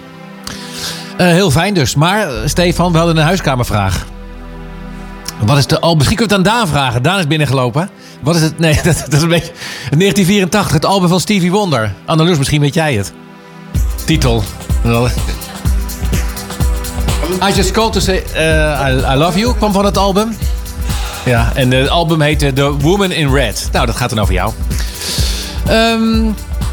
Eh, 1.16 1.26
heel 1.26 1.50
fijn 1.50 1.74
dus. 1.74 1.94
Maar 1.94 2.28
eh, 2.28 2.34
Stefan, 2.44 2.92
we 2.92 2.98
hadden 2.98 3.16
een 3.16 3.24
huiskamervraag. 3.24 4.06
Wat 5.40 5.58
is 5.58 5.66
de 5.66 5.80
album? 5.80 5.96
Misschien 5.96 6.16
kunnen 6.16 6.36
we 6.36 6.42
het 6.42 6.52
aan 6.52 6.58
Daan 6.58 6.68
vragen. 6.68 7.02
Daan 7.02 7.18
is 7.18 7.26
binnengelopen. 7.26 7.90
Wat 8.20 8.36
is 8.36 8.42
het? 8.42 8.58
Nee, 8.58 8.74
dat, 8.84 8.84
dat 8.84 9.12
is 9.12 9.22
een 9.22 9.28
beetje... 9.28 9.52
1984, 9.52 10.72
het 10.72 10.84
album 10.84 11.08
van 11.08 11.20
Stevie 11.20 11.50
Wonder. 11.50 11.92
Annelies, 12.04 12.38
misschien 12.38 12.60
weet 12.60 12.74
jij 12.74 12.94
het. 12.94 13.12
Titel. 14.04 14.42
I 17.50 17.52
Just 17.54 17.70
Called 17.70 17.92
To 17.92 18.00
Say 18.00 18.22
eh, 18.34 18.42
I, 18.88 19.12
I 19.12 19.16
Love 19.16 19.38
You 19.38 19.54
kwam 19.56 19.72
van 19.72 19.84
het 19.84 19.98
album. 19.98 20.36
Ja, 21.24 21.52
en 21.54 21.70
het 21.70 21.88
album 21.88 22.20
heette 22.20 22.52
The 22.52 22.76
Woman 22.76 23.10
in 23.12 23.34
Red. 23.34 23.68
Nou, 23.72 23.86
dat 23.86 23.96
gaat 23.96 24.10
dan 24.10 24.18
over 24.18 24.34
jou. 24.34 24.52
Ehm, 25.66 26.22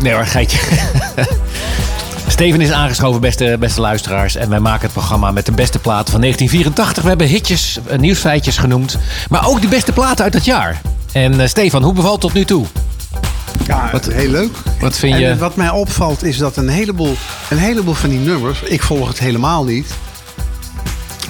nee 0.01 0.13
hoor, 0.13 0.25
geitje. 0.25 0.57
Steven 2.27 2.61
is 2.61 2.71
aangeschoven, 2.71 3.21
beste, 3.21 3.55
beste 3.59 3.81
luisteraars. 3.81 4.35
En 4.35 4.49
wij 4.49 4.59
maken 4.59 4.81
het 4.81 4.91
programma 4.93 5.31
met 5.31 5.45
de 5.45 5.51
beste 5.51 5.79
platen 5.79 6.11
van 6.11 6.21
1984. 6.21 7.03
We 7.03 7.09
hebben 7.09 7.27
hitjes, 7.27 7.79
eh, 7.87 7.97
nieuwsfeitjes 7.99 8.57
genoemd. 8.57 8.97
Maar 9.29 9.47
ook 9.47 9.61
de 9.61 9.67
beste 9.67 9.91
platen 9.91 10.23
uit 10.23 10.33
dat 10.33 10.45
jaar. 10.45 10.81
En 11.11 11.39
eh, 11.41 11.47
Stefan, 11.47 11.83
hoe 11.83 11.93
bevalt 11.93 12.11
het 12.13 12.21
tot 12.21 12.33
nu 12.33 12.45
toe? 12.45 12.65
Ja, 13.67 13.89
Wat- 13.91 14.05
heel 14.05 14.29
leuk. 14.29 14.51
wat 14.79 14.97
vind 14.97 15.13
en 15.13 15.19
je- 15.19 15.37
wat 15.37 15.55
mij 15.55 15.69
opvalt 15.69 16.23
is 16.23 16.37
dat 16.37 16.57
een 16.57 16.69
heleboel, 16.69 17.15
een 17.49 17.57
heleboel 17.57 17.93
van 17.93 18.09
die 18.09 18.19
nummers... 18.19 18.61
Ik 18.61 18.81
volg 18.81 19.07
het 19.07 19.19
helemaal 19.19 19.63
niet. 19.63 19.87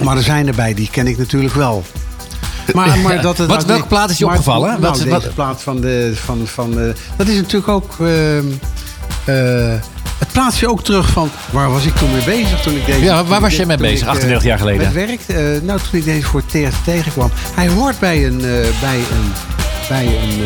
Maar 0.06 0.16
er 0.16 0.22
zijn 0.22 0.46
erbij, 0.46 0.74
die 0.74 0.88
ken 0.90 1.06
ik 1.06 1.18
natuurlijk 1.18 1.54
wel. 1.54 1.82
Maar, 2.72 2.98
maar 3.04 3.20
dat 3.22 3.38
het, 3.38 3.48
Wat- 3.48 3.64
welke 3.64 3.86
plaat 3.86 4.10
is 4.10 4.18
je 4.18 4.24
maar- 4.24 4.34
opgevallen? 4.34 4.68
Nou, 4.68 4.80
Wat- 4.80 4.94
deze 4.94 5.08
wat- 5.08 5.34
plaat 5.34 5.62
van 5.62 5.80
de... 5.80 6.12
Van, 6.14 6.46
van, 6.46 6.80
eh, 6.80 6.94
dat 7.16 7.28
is 7.28 7.36
natuurlijk 7.36 7.68
ook... 7.68 7.96
ehm, 8.00 8.44
eh, 9.24 9.80
het 10.18 10.32
plaatst 10.32 10.60
je 10.60 10.68
ook 10.70 10.84
terug 10.84 11.08
van... 11.08 11.30
Waar 11.50 11.70
was 11.70 11.84
ik 11.84 11.94
toen 11.96 12.10
mee 12.12 12.24
bezig 12.24 12.60
toen 12.60 12.76
ik 12.76 12.86
deze... 12.86 13.04
Ja, 13.04 13.24
waar 13.24 13.40
was 13.40 13.56
jij 13.56 13.66
mee 13.66 13.76
bezig, 13.76 14.00
ik, 14.00 14.04
eh, 14.06 14.10
38 14.10 14.42
jaar 14.48 14.58
geleden? 14.58 14.82
Met 14.82 14.92
werk. 14.92 15.20
nou, 15.62 15.78
toen 15.78 15.98
ik 15.98 16.04
deze 16.04 16.26
voor 16.26 16.42
het 16.46 16.74
tegenkwam. 16.84 17.30
Hij 17.54 17.68
hoort 17.68 17.98
bij 17.98 18.26
een... 18.26 18.38
bij 18.80 18.96
een... 18.96 19.32
Bij 19.88 20.06
een 20.06 20.40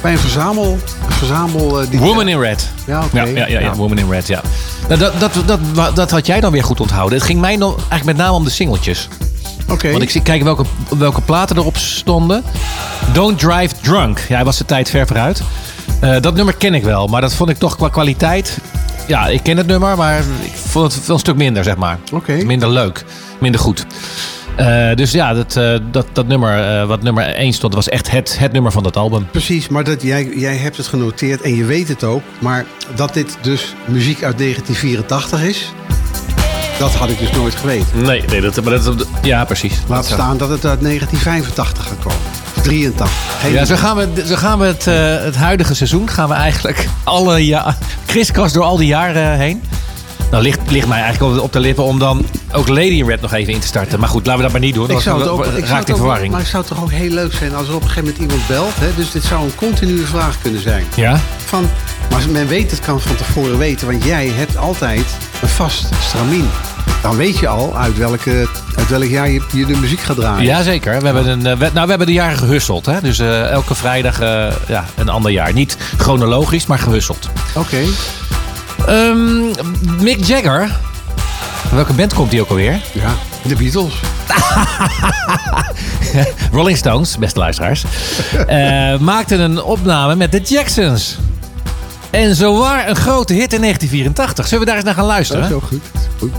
bij 0.00 0.12
een 0.12 0.18
verzamel... 0.18 0.78
Een 1.06 1.12
verzamel 1.12 1.80
eh, 1.80 1.90
die 1.90 1.98
Woman 1.98 2.28
in 2.28 2.40
Red. 2.40 2.68
Ja, 2.86 3.04
oké. 3.04 3.22
Ja, 3.22 3.46
ja, 3.46 3.60
ja. 3.60 3.74
Woman 3.74 3.98
in 3.98 4.10
Red, 4.10 4.26
ja. 4.26 4.40
Nou, 4.88 5.00
dat, 5.00 5.20
dat, 5.20 5.32
dat, 5.46 5.96
dat 5.96 6.10
had 6.10 6.26
jij 6.26 6.40
dan 6.40 6.52
weer 6.52 6.64
goed 6.64 6.80
onthouden. 6.80 7.18
Het 7.18 7.26
ging 7.26 7.40
mij 7.40 7.56
nog, 7.56 7.76
eigenlijk 7.76 8.04
met 8.04 8.16
name 8.16 8.32
om 8.32 8.44
de 8.44 8.50
singeltjes. 8.50 9.08
Oké. 9.68 9.90
Want 9.90 10.02
ik 10.02 10.10
zie 10.10 10.22
kijken 10.22 10.44
welke, 10.44 10.64
welke 10.98 11.20
platen 11.20 11.56
erop 11.56 11.76
stonden. 11.76 12.44
Don't 13.12 13.38
Drive 13.38 13.74
Drunk. 13.82 14.24
Ja, 14.28 14.34
hij 14.34 14.44
was 14.44 14.56
de 14.58 14.64
tijd 14.64 14.90
ver 14.90 15.06
vooruit. 15.06 15.42
Eh, 16.00 16.20
dat 16.20 16.34
nummer 16.34 16.54
ken 16.54 16.74
ik 16.74 16.82
wel, 16.82 17.06
maar 17.06 17.20
dat 17.20 17.34
vond 17.34 17.50
ik 17.50 17.58
toch 17.58 17.76
qua 17.76 17.88
kwaliteit... 17.88 18.58
Ja, 19.06 19.26
ik 19.26 19.42
ken 19.42 19.56
het 19.56 19.66
nummer, 19.66 19.96
maar 19.96 20.18
ik 20.18 20.52
vond 20.54 20.94
het 20.94 21.06
wel 21.06 21.14
een 21.14 21.22
stuk 21.22 21.36
minder, 21.36 21.64
zeg 21.64 21.76
maar. 21.76 21.98
Oké. 22.12 22.32
Minder 22.32 22.68
leuk, 22.70 23.04
minder 23.40 23.60
goed. 23.60 23.86
Eh, 24.58 24.94
dus 24.94 25.12
ja, 25.12 25.34
dat, 25.34 25.56
eh, 25.56 25.74
dat, 25.90 26.06
dat 26.12 26.26
nummer, 26.26 26.80
eh, 26.80 26.86
wat 26.86 27.02
nummer 27.02 27.24
1 27.24 27.52
stond, 27.52 27.74
was 27.74 27.88
echt 27.88 28.10
het, 28.10 28.38
het 28.38 28.52
nummer 28.52 28.72
van 28.72 28.82
dat 28.82 28.96
album. 28.96 29.26
Precies, 29.30 29.68
maar 29.68 29.84
dat, 29.84 30.02
jij, 30.02 30.28
jij 30.34 30.56
hebt 30.56 30.76
het 30.76 30.86
genoteerd 30.86 31.40
en 31.40 31.54
je 31.54 31.64
weet 31.64 31.88
het 31.88 32.04
ook. 32.04 32.22
Maar 32.38 32.64
dat 32.94 33.14
dit 33.14 33.38
dus 33.40 33.74
muziek 33.84 34.22
uit 34.22 34.38
1984 34.38 35.42
is... 35.42 35.72
Dat 36.78 36.94
had 36.94 37.08
ik 37.08 37.18
dus 37.18 37.30
nooit 37.30 37.54
geweten. 37.54 38.02
Nee, 38.02 38.22
nee 38.30 38.40
dat, 38.40 38.64
maar 38.64 38.82
dat, 38.82 39.06
ja, 39.22 39.44
precies. 39.44 39.78
Laat 39.88 40.04
staan 40.04 40.36
dat 40.36 40.48
het 40.48 40.64
uit 40.66 40.80
1985 40.80 41.86
gaat 41.86 41.98
komen. 41.98 42.18
Of 42.56 42.62
83. 42.62 43.10
Geen 43.40 43.52
Ja, 43.52 43.64
zo 43.64 43.76
gaan 43.76 43.96
we, 43.96 44.24
zo 44.26 44.36
gaan 44.36 44.58
we 44.58 44.64
het, 44.64 44.86
eh, 44.86 45.24
het 45.24 45.36
huidige 45.36 45.74
seizoen 45.74 46.08
gaan 46.08 46.28
we 46.28 46.34
eigenlijk 46.34 46.88
alle 47.04 47.46
ja, 47.46 47.76
kriskras 48.06 48.52
door 48.52 48.64
al 48.64 48.76
die 48.76 48.86
jaren 48.86 49.38
heen. 49.38 49.62
Nou, 50.30 50.42
ligt, 50.42 50.70
ligt 50.70 50.86
mij 50.86 51.00
eigenlijk 51.00 51.36
op, 51.36 51.42
op 51.42 51.52
de 51.52 51.60
lippen 51.60 51.84
om 51.84 51.98
dan 51.98 52.26
ook 52.52 52.68
Lady 52.68 52.80
in 52.80 53.06
Red 53.06 53.20
nog 53.20 53.32
even 53.32 53.52
in 53.52 53.60
te 53.60 53.66
starten. 53.66 54.00
Maar 54.00 54.08
goed, 54.08 54.26
laten 54.26 54.36
we 54.36 54.42
dat 54.42 54.52
maar 54.52 54.60
niet 54.60 54.74
doen. 54.74 54.90
ik 54.90 55.00
zou 55.00 55.20
het 55.20 55.28
ook, 55.28 55.46
ik 55.46 55.66
zou 55.66 55.78
het 55.78 55.88
in 55.88 55.96
verwarring. 55.96 56.30
maar 56.30 56.40
het 56.40 56.48
zou 56.48 56.64
toch 56.64 56.82
ook 56.82 56.90
heel 56.90 57.10
leuk 57.10 57.32
zijn 57.32 57.54
als 57.54 57.68
er 57.68 57.74
op 57.74 57.82
een 57.82 57.88
gegeven 57.88 58.08
moment 58.08 58.22
iemand 58.22 58.46
belt. 58.46 58.74
Hè? 58.74 58.94
Dus 58.94 59.10
dit 59.10 59.24
zou 59.24 59.44
een 59.44 59.54
continue 59.54 60.06
vraag 60.06 60.40
kunnen 60.42 60.62
zijn. 60.62 60.84
Ja? 60.96 61.20
Van, 61.44 61.70
maar 62.10 62.28
men 62.30 62.48
weet 62.48 62.70
het 62.70 62.80
kan 62.80 63.00
van 63.00 63.16
tevoren 63.16 63.58
weten, 63.58 63.86
want 63.86 64.04
jij 64.04 64.28
hebt 64.28 64.56
altijd 64.56 65.16
een 65.42 65.48
vast 65.48 65.88
stramien. 66.00 66.48
Dan 67.02 67.16
weet 67.16 67.38
je 67.38 67.48
al 67.48 67.76
uit, 67.76 67.96
welke, 67.96 68.48
uit 68.76 68.88
welk 68.88 69.04
jaar 69.04 69.30
je, 69.30 69.42
je 69.52 69.66
de 69.66 69.76
muziek 69.76 70.00
gaat 70.00 70.16
draaien. 70.16 70.44
Jazeker. 70.44 70.98
We 70.98 71.04
hebben, 71.04 71.26
een, 71.26 71.46
eh, 71.46 71.58
we, 71.58 71.70
nou, 71.72 71.84
we 71.84 71.88
hebben 71.90 72.06
de 72.06 72.12
jaren 72.12 72.38
gehusteld. 72.38 72.86
Hè? 72.86 73.00
Dus 73.00 73.18
eh, 73.18 73.50
elke 73.50 73.74
vrijdag 73.74 74.20
eh, 74.20 74.52
ja, 74.68 74.84
een 74.96 75.08
ander 75.08 75.30
jaar. 75.30 75.52
Niet 75.52 75.76
chronologisch, 75.96 76.66
maar 76.66 76.78
gehusteld. 76.78 77.28
Oké. 77.54 77.80
Ehm, 78.88 79.44
Mick 80.02 80.24
Jagger. 80.24 80.70
Welke 81.72 81.92
band 81.92 82.14
komt 82.14 82.30
die 82.30 82.40
ook 82.40 82.48
alweer? 82.48 82.80
Ja, 82.92 83.14
de 83.42 83.54
Beatles. 83.56 83.92
Rolling 86.52 86.76
Stones, 86.76 87.18
beste 87.18 87.38
luisteraars, 87.38 87.84
eh, 88.46 88.98
maakten 88.98 89.40
een 89.40 89.62
opname 89.62 90.16
met 90.16 90.32
de 90.32 90.40
Jacksons. 90.40 91.16
En 92.10 92.34
zowaar 92.34 92.88
een 92.88 92.96
grote 92.96 93.32
hit 93.32 93.52
in 93.52 93.60
1984. 93.60 94.46
Zullen 94.46 94.60
we 94.60 94.66
daar 94.66 94.76
eens 94.76 94.84
naar 94.84 94.94
gaan 94.94 95.02
Dat 95.04 95.12
luisteren? 95.12 95.44
is 95.44 95.52
ook 95.52 95.62
goed. 95.68 95.82
goed. 96.18 96.30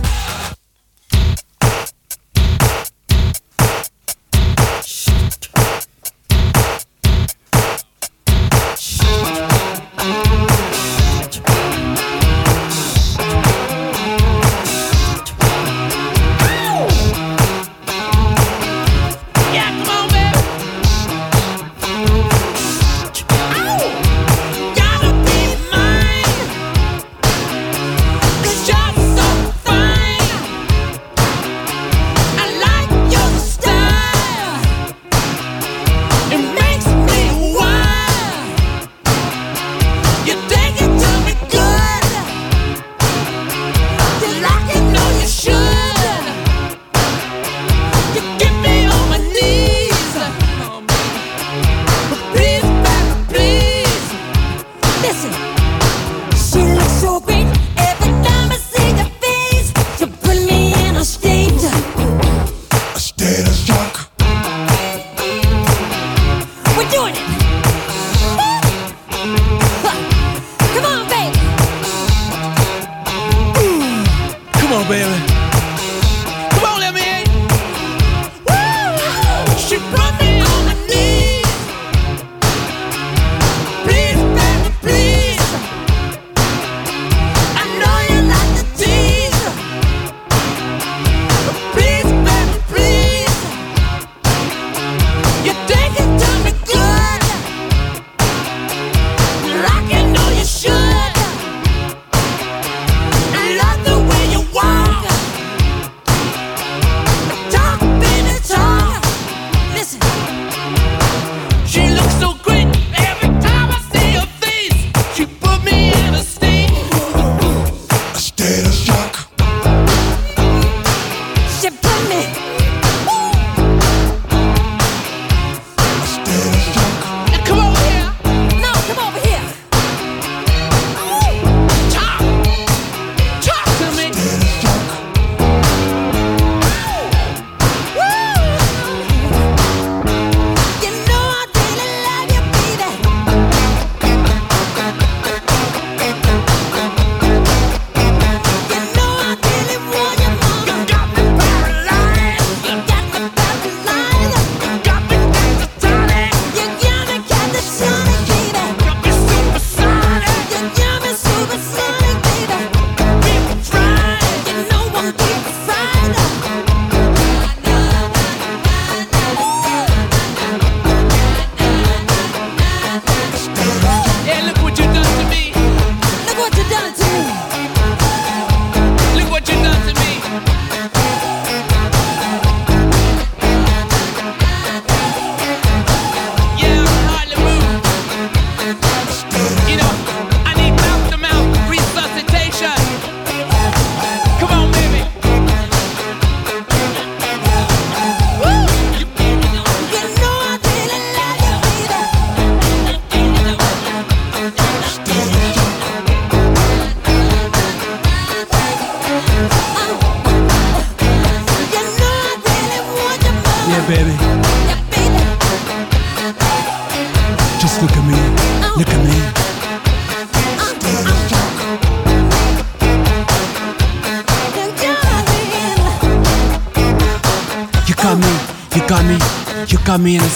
You 229.89 230.28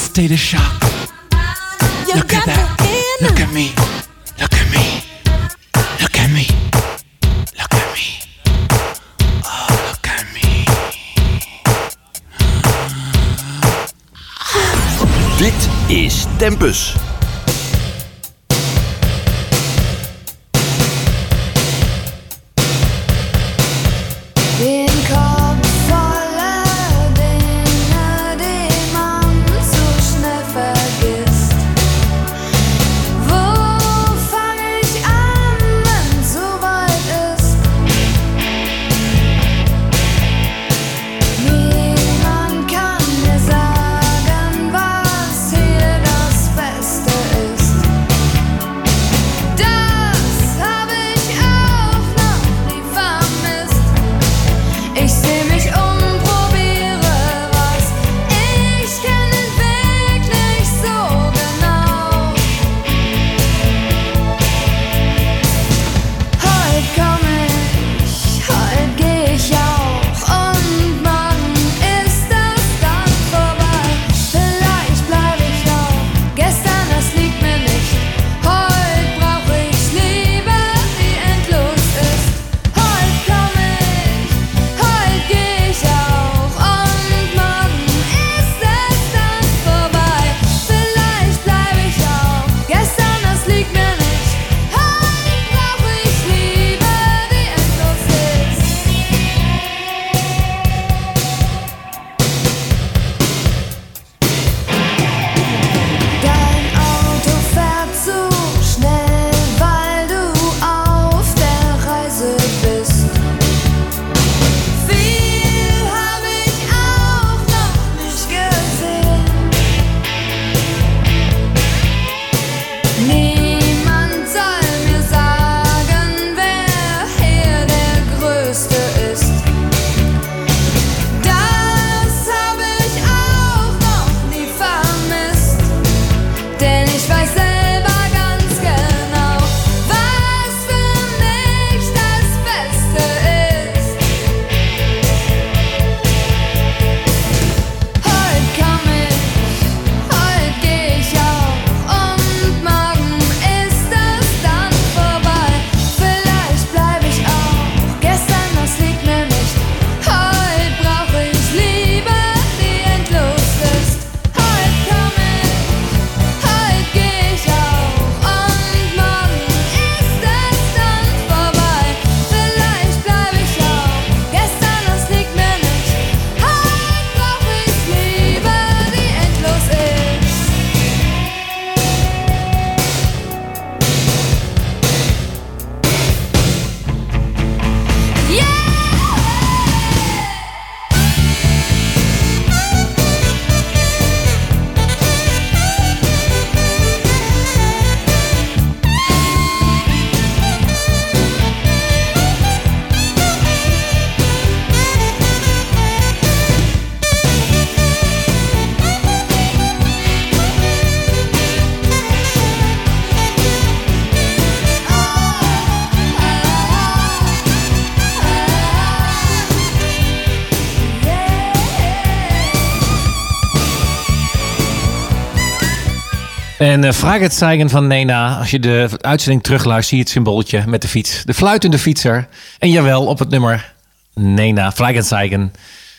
En 226.74 226.84
uh, 226.84 226.92
Fragezeigen 226.92 227.70
van 227.70 227.88
Nena. 227.88 228.38
Als 228.40 228.52
je 228.52 228.60
de 228.60 228.90
uitzending 229.02 229.44
terugluistert, 229.44 229.88
zie 229.88 229.98
je 229.98 230.04
het 230.04 230.12
symbooltje 230.12 230.64
met 230.68 230.82
de 230.82 230.88
fiets. 230.88 231.22
De 231.26 231.34
fluitende 231.34 231.80
fietser. 231.80 232.28
En 232.60 232.70
jawel, 232.70 233.06
op 233.06 233.20
het 233.20 233.30
nummer 233.30 233.74
Nena, 234.14 234.72
Fragezeigen. 234.72 235.54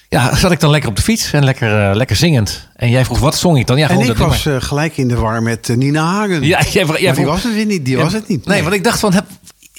Ja, 0.08 0.34
zat 0.36 0.52
ik 0.52 0.60
dan 0.60 0.70
lekker 0.70 0.88
op 0.90 0.96
de 0.96 1.02
fiets 1.02 1.32
en 1.32 1.44
lekker, 1.44 1.88
eh, 1.90 1.96
lekker 1.96 2.16
zingend. 2.16 2.68
En 2.76 2.90
jij 2.90 3.04
vroeg, 3.04 3.18
wat 3.18 3.36
zong 3.36 3.58
ik 3.58 3.66
dan? 3.66 3.78
Ja, 3.78 3.88
En 3.88 4.00
ik 4.00 4.06
dat 4.06 4.16
was 4.16 4.46
eh, 4.46 4.56
gelijk 4.58 4.96
in 4.96 5.08
de 5.08 5.14
war 5.16 5.42
met 5.42 5.68
eh, 5.68 5.76
Nina 5.76 6.04
Hagen. 6.04 6.42
Ja, 6.42 6.60
jij, 6.70 6.84
die 6.84 7.14
vroeg- 7.14 7.26
was 7.26 7.42
het 7.42 7.54
weer 7.54 7.66
niet. 7.66 7.84
Die 7.84 7.96
Ja, 7.96 8.02
was 8.02 8.12
het 8.12 8.28
niet. 8.28 8.46
Nee, 8.46 8.62
want 8.62 8.74
ik 8.74 8.84
dacht 8.84 9.00
van... 9.00 9.12
Heb, 9.12 9.24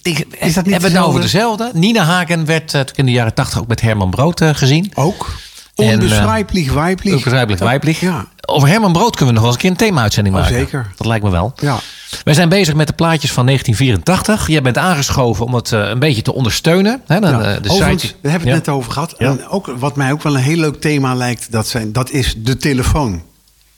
ik, 0.01 0.17
Is 0.19 0.25
dat 0.27 0.39
niet 0.39 0.53
hebben 0.55 0.71
we 0.71 0.75
het 0.85 0.93
nou 0.93 1.07
over 1.07 1.21
dezelfde? 1.21 1.71
Nina 1.73 2.03
Hagen 2.03 2.45
werd 2.45 2.73
eh, 2.73 2.81
in 2.95 3.05
de 3.05 3.11
jaren 3.11 3.33
tachtig 3.33 3.59
ook 3.59 3.67
met 3.67 3.81
Herman 3.81 4.09
Brood 4.09 4.41
eh, 4.41 4.49
gezien. 4.53 4.91
Ook. 4.93 5.35
Eh, 5.75 5.87
Onbeschrijpelijk, 5.89 6.69
weiblich. 6.71 7.13
Onbegrijpelijk, 7.15 7.61
wijplich. 7.63 7.99
Ja. 7.99 8.25
Over 8.45 8.67
Herman 8.67 8.91
Brood 8.93 9.15
kunnen 9.15 9.27
we 9.35 9.41
nog 9.41 9.41
wel 9.41 9.45
eens 9.45 9.55
een 9.55 9.61
keer 9.61 9.69
een 9.69 9.87
thema-uitzending 9.87 10.35
Oh, 10.35 10.41
maken. 10.41 10.57
zeker. 10.57 10.91
Dat 10.97 11.07
lijkt 11.07 11.23
me 11.23 11.29
wel. 11.31 11.53
Ja. 11.55 11.77
Wij 12.23 12.33
zijn 12.33 12.49
bezig 12.49 12.73
met 12.73 12.87
de 12.87 12.93
plaatjes 12.93 13.31
van 13.31 13.45
1984. 13.45 14.47
Jij 14.47 14.61
bent 14.61 14.77
aangeschoven 14.77 15.45
om 15.45 15.53
het 15.53 15.71
eh, 15.71 15.79
een 15.89 15.99
beetje 15.99 16.21
te 16.21 16.33
ondersteunen. 16.33 17.01
Hè, 17.07 17.19
dan, 17.19 17.31
Ja, 17.31 17.41
eh, 17.41 17.61
de 17.61 17.69
overigens, 17.69 18.01
site- 18.01 18.15
we 18.21 18.29
hebben 18.29 18.47
het 18.49 18.57
Ja. 18.57 18.63
net 18.65 18.77
over 18.79 18.91
gehad. 18.91 19.15
Ja. 19.17 19.25
En 19.29 19.47
ook, 19.47 19.73
wat 19.77 19.95
mij 19.95 20.11
ook 20.11 20.21
wel 20.23 20.35
een 20.35 20.41
heel 20.41 20.57
leuk 20.57 20.81
thema 20.81 21.15
lijkt, 21.15 21.51
dat, 21.51 21.67
zijn, 21.67 21.91
dat 21.91 22.09
is 22.11 22.35
de 22.37 22.57
telefoon. 22.57 23.21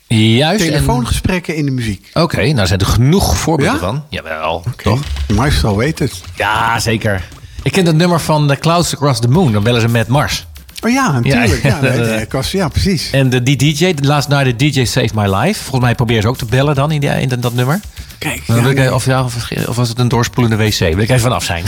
Juist. 0.08 0.64
en- 0.66 0.72
Telefoongesprekken 0.72 1.56
in 1.56 1.66
de 1.66 1.72
muziek. 1.72 2.10
Oké, 2.14 2.52
nou 2.54 2.68
zijn 2.68 2.80
er 2.80 2.86
genoeg 2.86 3.38
voorbeelden 3.38 3.74
Ja? 3.76 3.80
van. 3.80 4.04
Jawel, 4.10 4.64
toch? 4.84 5.00
De 5.28 5.34
maestro 5.34 5.76
weet 5.76 6.00
het. 6.00 6.22
Ja, 6.36 6.80
zeker. 6.80 7.28
Ik 7.64 7.72
ken 7.72 7.86
dat 7.86 7.96
nummer 7.96 8.20
van 8.20 8.48
The 8.48 8.56
Clouds 8.56 8.94
Across 8.94 9.20
the 9.20 9.28
Moon. 9.28 9.52
Dan 9.52 9.64
bellen 9.64 9.82
ze 9.82 9.88
met 9.88 10.08
Mars. 10.08 10.46
Oh 10.84 10.90
ja, 10.92 11.12
natuurlijk. 11.12 11.64
Ja, 11.64 12.42
Ja, 12.52 12.68
precies. 12.68 13.10
En 13.12 13.30
de, 13.30 13.44
die 13.44 13.56
DJ, 13.56 13.94
de 13.94 14.08
Last 14.08 14.28
Night 14.28 14.58
the 14.60 14.70
DJ 14.70 14.86
Saved 14.86 15.14
My 15.14 15.36
Life. 15.36 15.60
Volgens 15.62 15.82
mij 15.82 15.96
proberen 15.96 16.22
ze 16.22 16.28
ook 16.28 16.38
te 16.38 16.46
bellen 16.46 16.76
dan 16.76 16.92
in, 16.92 17.00
die, 17.00 17.10
in 17.10 17.30
dat, 17.30 17.42
dat 17.42 17.54
nummer. 17.54 17.80
Kijk, 18.18 18.44
Dan 18.48 18.56
ja, 18.56 18.62
wil 18.62 18.72
ik, 18.72 18.78
nee. 18.78 18.94
of, 18.94 19.06
ja, 19.06 19.24
of, 19.24 19.50
of 19.68 19.76
was 19.76 19.90
het 19.90 20.00
een 20.00 20.08
doorspoelende 20.08 20.66
wc? 20.66 20.78
Wil 20.80 20.90
ik 20.98 21.00
even 21.10 21.20
vanaf 21.20 21.44
zijn. 21.44 21.64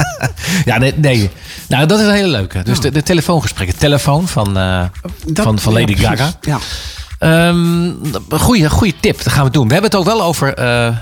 ja, 0.64 0.78
nee, 0.78 0.92
nee. 0.96 1.30
Nou, 1.68 1.86
dat 1.86 2.00
is 2.00 2.06
een 2.06 2.12
hele 2.12 2.28
leuke. 2.28 2.62
Dus 2.62 2.80
de, 2.80 2.90
de 2.90 3.02
telefoongesprekken. 3.02 3.78
Telefoon 3.78 4.28
van, 4.28 4.56
eh, 4.58 4.84
Dat- 5.26 5.44
van, 5.44 5.58
van 5.58 5.72
Lady. 5.72 5.96
Gaga. 5.96 6.30
Ja. 6.40 6.58
Ehm 7.18 7.90
goeie, 8.30 8.70
goeie 8.70 8.94
tip, 9.00 9.22
dat 9.24 9.32
gaan 9.32 9.44
we 9.44 9.50
doen. 9.50 9.66
We 9.66 9.72
hebben 9.72 9.90
het 9.90 10.00
ook 10.00 10.06
wel 10.06 10.22
over... 10.22 10.54
eh, 10.54 10.96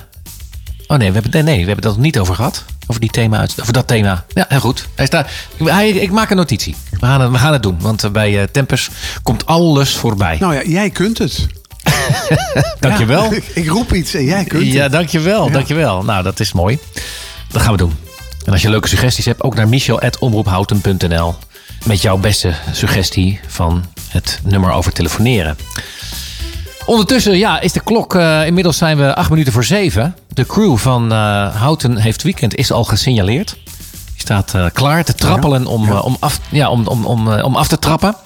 Oh 0.86 0.98
nee 0.98 1.08
we, 1.08 1.14
hebben, 1.14 1.30
nee, 1.32 1.42
nee, 1.42 1.60
we 1.60 1.66
hebben 1.66 1.74
het 1.76 1.84
er 1.84 1.90
nog 1.90 2.00
niet 2.00 2.18
over 2.18 2.34
gehad. 2.34 2.64
Over, 2.86 3.00
die 3.00 3.10
thema, 3.10 3.38
uit- 3.38 3.60
over 3.60 3.72
dat 3.72 3.86
thema. 3.86 4.24
Ja, 4.28 4.44
heel 4.48 4.60
goed. 4.60 4.86
Hij 4.94 5.06
staat, 5.06 5.28
hij, 5.64 5.88
ik 5.90 6.10
maak 6.10 6.30
een 6.30 6.36
notitie. 6.36 6.74
We 6.90 7.06
gaan, 7.06 7.20
het, 7.20 7.30
we 7.30 7.38
gaan 7.38 7.52
het 7.52 7.62
doen. 7.62 7.76
Want 7.80 8.04
eh, 8.04 8.10
bij 8.10 8.38
eh, 8.40 8.46
Tempus 8.52 8.88
komt 9.22 9.46
alles 9.46 9.94
voorbij. 9.96 10.36
Nou 10.40 10.54
ja, 10.54 10.62
jij 10.64 10.90
kunt 10.90 11.18
het. 11.18 11.46
dankjewel. 12.80 13.32
Ja, 13.32 13.38
ik 13.54 13.68
roep 13.68 13.92
iets 13.92 14.14
en 14.14 14.24
jij 14.24 14.44
kunt 14.44 14.72
Ja, 14.72 14.82
het. 14.82 14.92
dankjewel, 14.92 15.46
Ja. 15.46 15.52
dankjewel. 15.52 16.02
Nou, 16.04 16.22
dat 16.22 16.40
is 16.40 16.52
mooi. 16.52 16.78
Dat 17.48 17.62
gaan 17.62 17.72
we 17.72 17.78
doen. 17.78 17.92
En 18.44 18.52
als 18.52 18.62
je 18.62 18.70
leuke 18.70 18.88
suggesties 18.88 19.24
hebt, 19.24 19.42
ook 19.42 19.54
naar 19.54 19.68
michel.omroephouten.nl. 19.68 21.34
Met 21.84 22.02
jouw 22.02 22.16
beste 22.16 22.52
suggestie 22.72 23.40
van 23.46 23.84
het 24.08 24.40
nummer 24.44 24.70
over 24.70 24.92
telefoneren. 24.92 25.56
Ondertussen 26.86 27.38
ja, 27.38 27.60
is 27.60 27.72
de 27.72 27.80
klok, 27.80 28.14
eh, 28.14 28.46
inmiddels 28.46 28.76
zijn 28.76 28.96
we 28.96 29.14
acht 29.14 29.30
minuten 29.30 29.52
voor 29.52 29.64
zeven. 29.64 30.16
De 30.28 30.46
crew 30.46 30.76
van 30.76 31.12
eh, 31.12 31.56
Houten 31.56 31.96
heeft 31.96 32.22
weekend 32.22 32.54
is 32.54 32.72
al 32.72 32.84
gesignaleerd. 32.84 33.56
Die 33.64 34.20
staat 34.20 34.54
eh, 34.54 34.66
klaar 34.72 35.04
te 35.04 35.14
trappelen 35.14 35.66
om, 35.66 35.90
om, 35.90 36.16
af, 36.20 36.40
ja, 36.50 36.70
om, 36.70 36.86
om, 36.86 37.04
om, 37.04 37.28
om 37.28 37.56
af 37.56 37.68
te 37.68 37.78
trappen. 37.78 38.16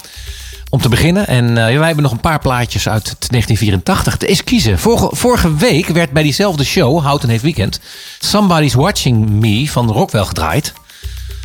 Om 0.71 0.81
te 0.81 0.89
beginnen. 0.89 1.27
En 1.27 1.55
wij 1.55 1.73
hebben 1.73 2.03
nog 2.03 2.13
een 2.13 2.21
paar 2.21 2.39
plaatjes 2.39 2.89
uit 2.89 3.05
1984. 3.05 4.13
Het 4.13 4.25
is 4.25 4.45
kiezen. 4.45 4.79
Vorige, 4.79 5.09
vorige 5.13 5.57
week 5.57 5.87
werd 5.87 6.11
bij 6.11 6.23
diezelfde 6.23 6.65
show, 6.65 7.03
Houten 7.03 7.29
heeft 7.29 7.43
weekend... 7.43 7.81
Somebody's 8.19 8.75
Watching 8.75 9.29
Me 9.31 9.71
van 9.71 9.91
Rockwell 9.91 10.25
gedraaid. 10.25 10.73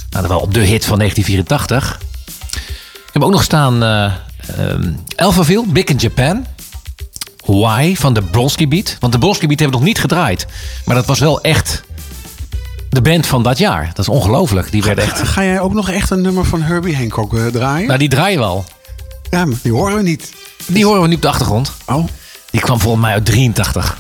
Nou, 0.10 0.28
dat 0.28 0.34
was 0.34 0.42
op 0.42 0.54
de 0.54 0.60
hit 0.60 0.86
van 0.86 0.98
1984. 0.98 2.00
Ik 2.94 3.14
heb 3.14 3.24
ook 3.24 3.32
nog 3.32 3.44
staan 3.44 3.84
Alphaville, 5.16 5.66
Big 5.68 5.86
in 5.86 5.98
Japan. 5.98 6.46
Why 7.46 7.96
van 7.96 8.14
de 8.14 8.22
Bronski 8.22 8.68
Beat. 8.68 8.98
Want 9.00 9.14
de 9.14 9.20
Bronski 9.20 9.48
Beat 9.48 9.60
hebben 9.60 9.78
we 9.80 9.86
nog 9.86 9.94
niet 9.94 10.02
gedraaid. 10.02 10.46
Maar 10.86 10.96
dat 10.96 11.06
was 11.06 11.20
wel 11.20 11.42
echt 11.42 11.84
de 12.90 13.02
band 13.02 13.26
van 13.26 13.44
dat 13.44 13.58
jaar. 13.58 13.88
Dat 13.88 14.00
is 14.00 14.10
ongelooflijk. 14.10 14.72
Die 14.72 14.84
werd 14.84 14.98
echt... 14.98 15.22
Ga 15.28 15.44
jij 15.44 15.60
ook 15.60 15.74
nog 15.74 15.90
echt 15.90 16.10
een 16.10 16.22
nummer 16.22 16.46
van 16.46 16.62
Herbie 16.62 16.96
Hancock 16.96 17.34
eh, 17.38 17.46
draaien? 17.46 17.88
Nou, 17.88 18.00
die 18.00 18.10
draaien 18.10 18.40
we 18.40 18.46
al. 18.46 18.66
Ja, 19.30 19.46
maar 19.46 19.58
die 19.62 19.72
horen 19.72 19.96
we 19.96 20.02
niet. 20.02 20.32
Die 20.66 20.86
horen 20.86 21.02
we 21.02 21.08
nu 21.08 21.16
op 21.16 21.22
de 21.22 21.28
achtergrond. 21.28 21.72
Oh, 21.86 22.06
Die 22.52 22.62
kwam 22.62 22.80
volgens 22.80 23.04
mij 23.04 23.14
uit 23.14 23.26
83. 23.26 23.98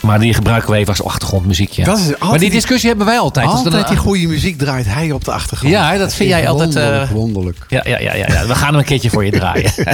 Maar 0.00 0.20
die 0.20 0.34
gebruiken 0.34 0.70
we 0.70 0.76
even 0.76 0.88
als 0.88 1.02
achtergrondmuziekje. 1.02 1.84
Dat 1.84 1.98
is 1.98 2.04
altijd 2.04 2.30
maar 2.30 2.38
die 2.38 2.50
discussie 2.50 2.88
hebben 2.88 3.06
wij 3.06 3.18
altijd. 3.18 3.46
Als 3.46 3.56
altijd 3.56 3.74
er 3.74 3.88
die 3.88 3.96
goede 3.96 4.26
muziek 4.26 4.58
draait 4.58 4.86
hij 4.86 5.12
op 5.12 5.24
de 5.24 5.32
achtergrond. 5.32 5.72
Ja, 5.72 5.96
dat 5.96 6.14
vind 6.14 6.28
jij 6.28 6.48
altijd, 6.48 6.74
Wonderlijk, 6.74 7.10
wonderlijk. 7.10 7.58
Ja, 7.68 7.80
ja, 7.84 7.98
ja, 7.98 8.14
ja, 8.14 8.26
ja. 8.28 8.46
We 8.46 8.54
gaan 8.54 8.68
hem 8.68 8.78
een 8.78 8.84
keertje 8.84 9.10
voor 9.10 9.24
je 9.24 9.30
draaien. 9.30 9.72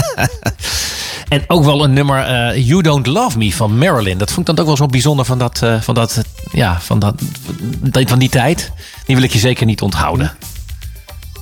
en 1.28 1.44
ook 1.46 1.64
wel 1.64 1.84
een 1.84 1.92
nummer 1.92 2.24
eh, 2.24 2.66
You 2.66 2.82
Don't 2.82 3.06
Love 3.06 3.38
Me 3.38 3.52
van 3.52 3.78
Marilyn. 3.78 4.18
Dat 4.18 4.32
vond 4.32 4.48
ik 4.48 4.56
dan 4.56 4.64
ook 4.64 4.70
wel 4.70 4.76
zo 4.76 4.86
bijzonder 4.86 5.24
van, 5.24 5.38
dat, 5.38 5.62
eh, 5.62 5.80
van, 5.80 5.94
dat, 5.94 6.22
ja, 6.52 6.80
van, 6.80 6.98
dat, 6.98 7.14
van 7.92 8.18
die 8.18 8.28
tijd. 8.28 8.72
Die 9.06 9.16
wil 9.16 9.24
ik 9.24 9.32
je 9.32 9.38
zeker 9.38 9.66
niet 9.66 9.82
onthouden. 9.82 10.32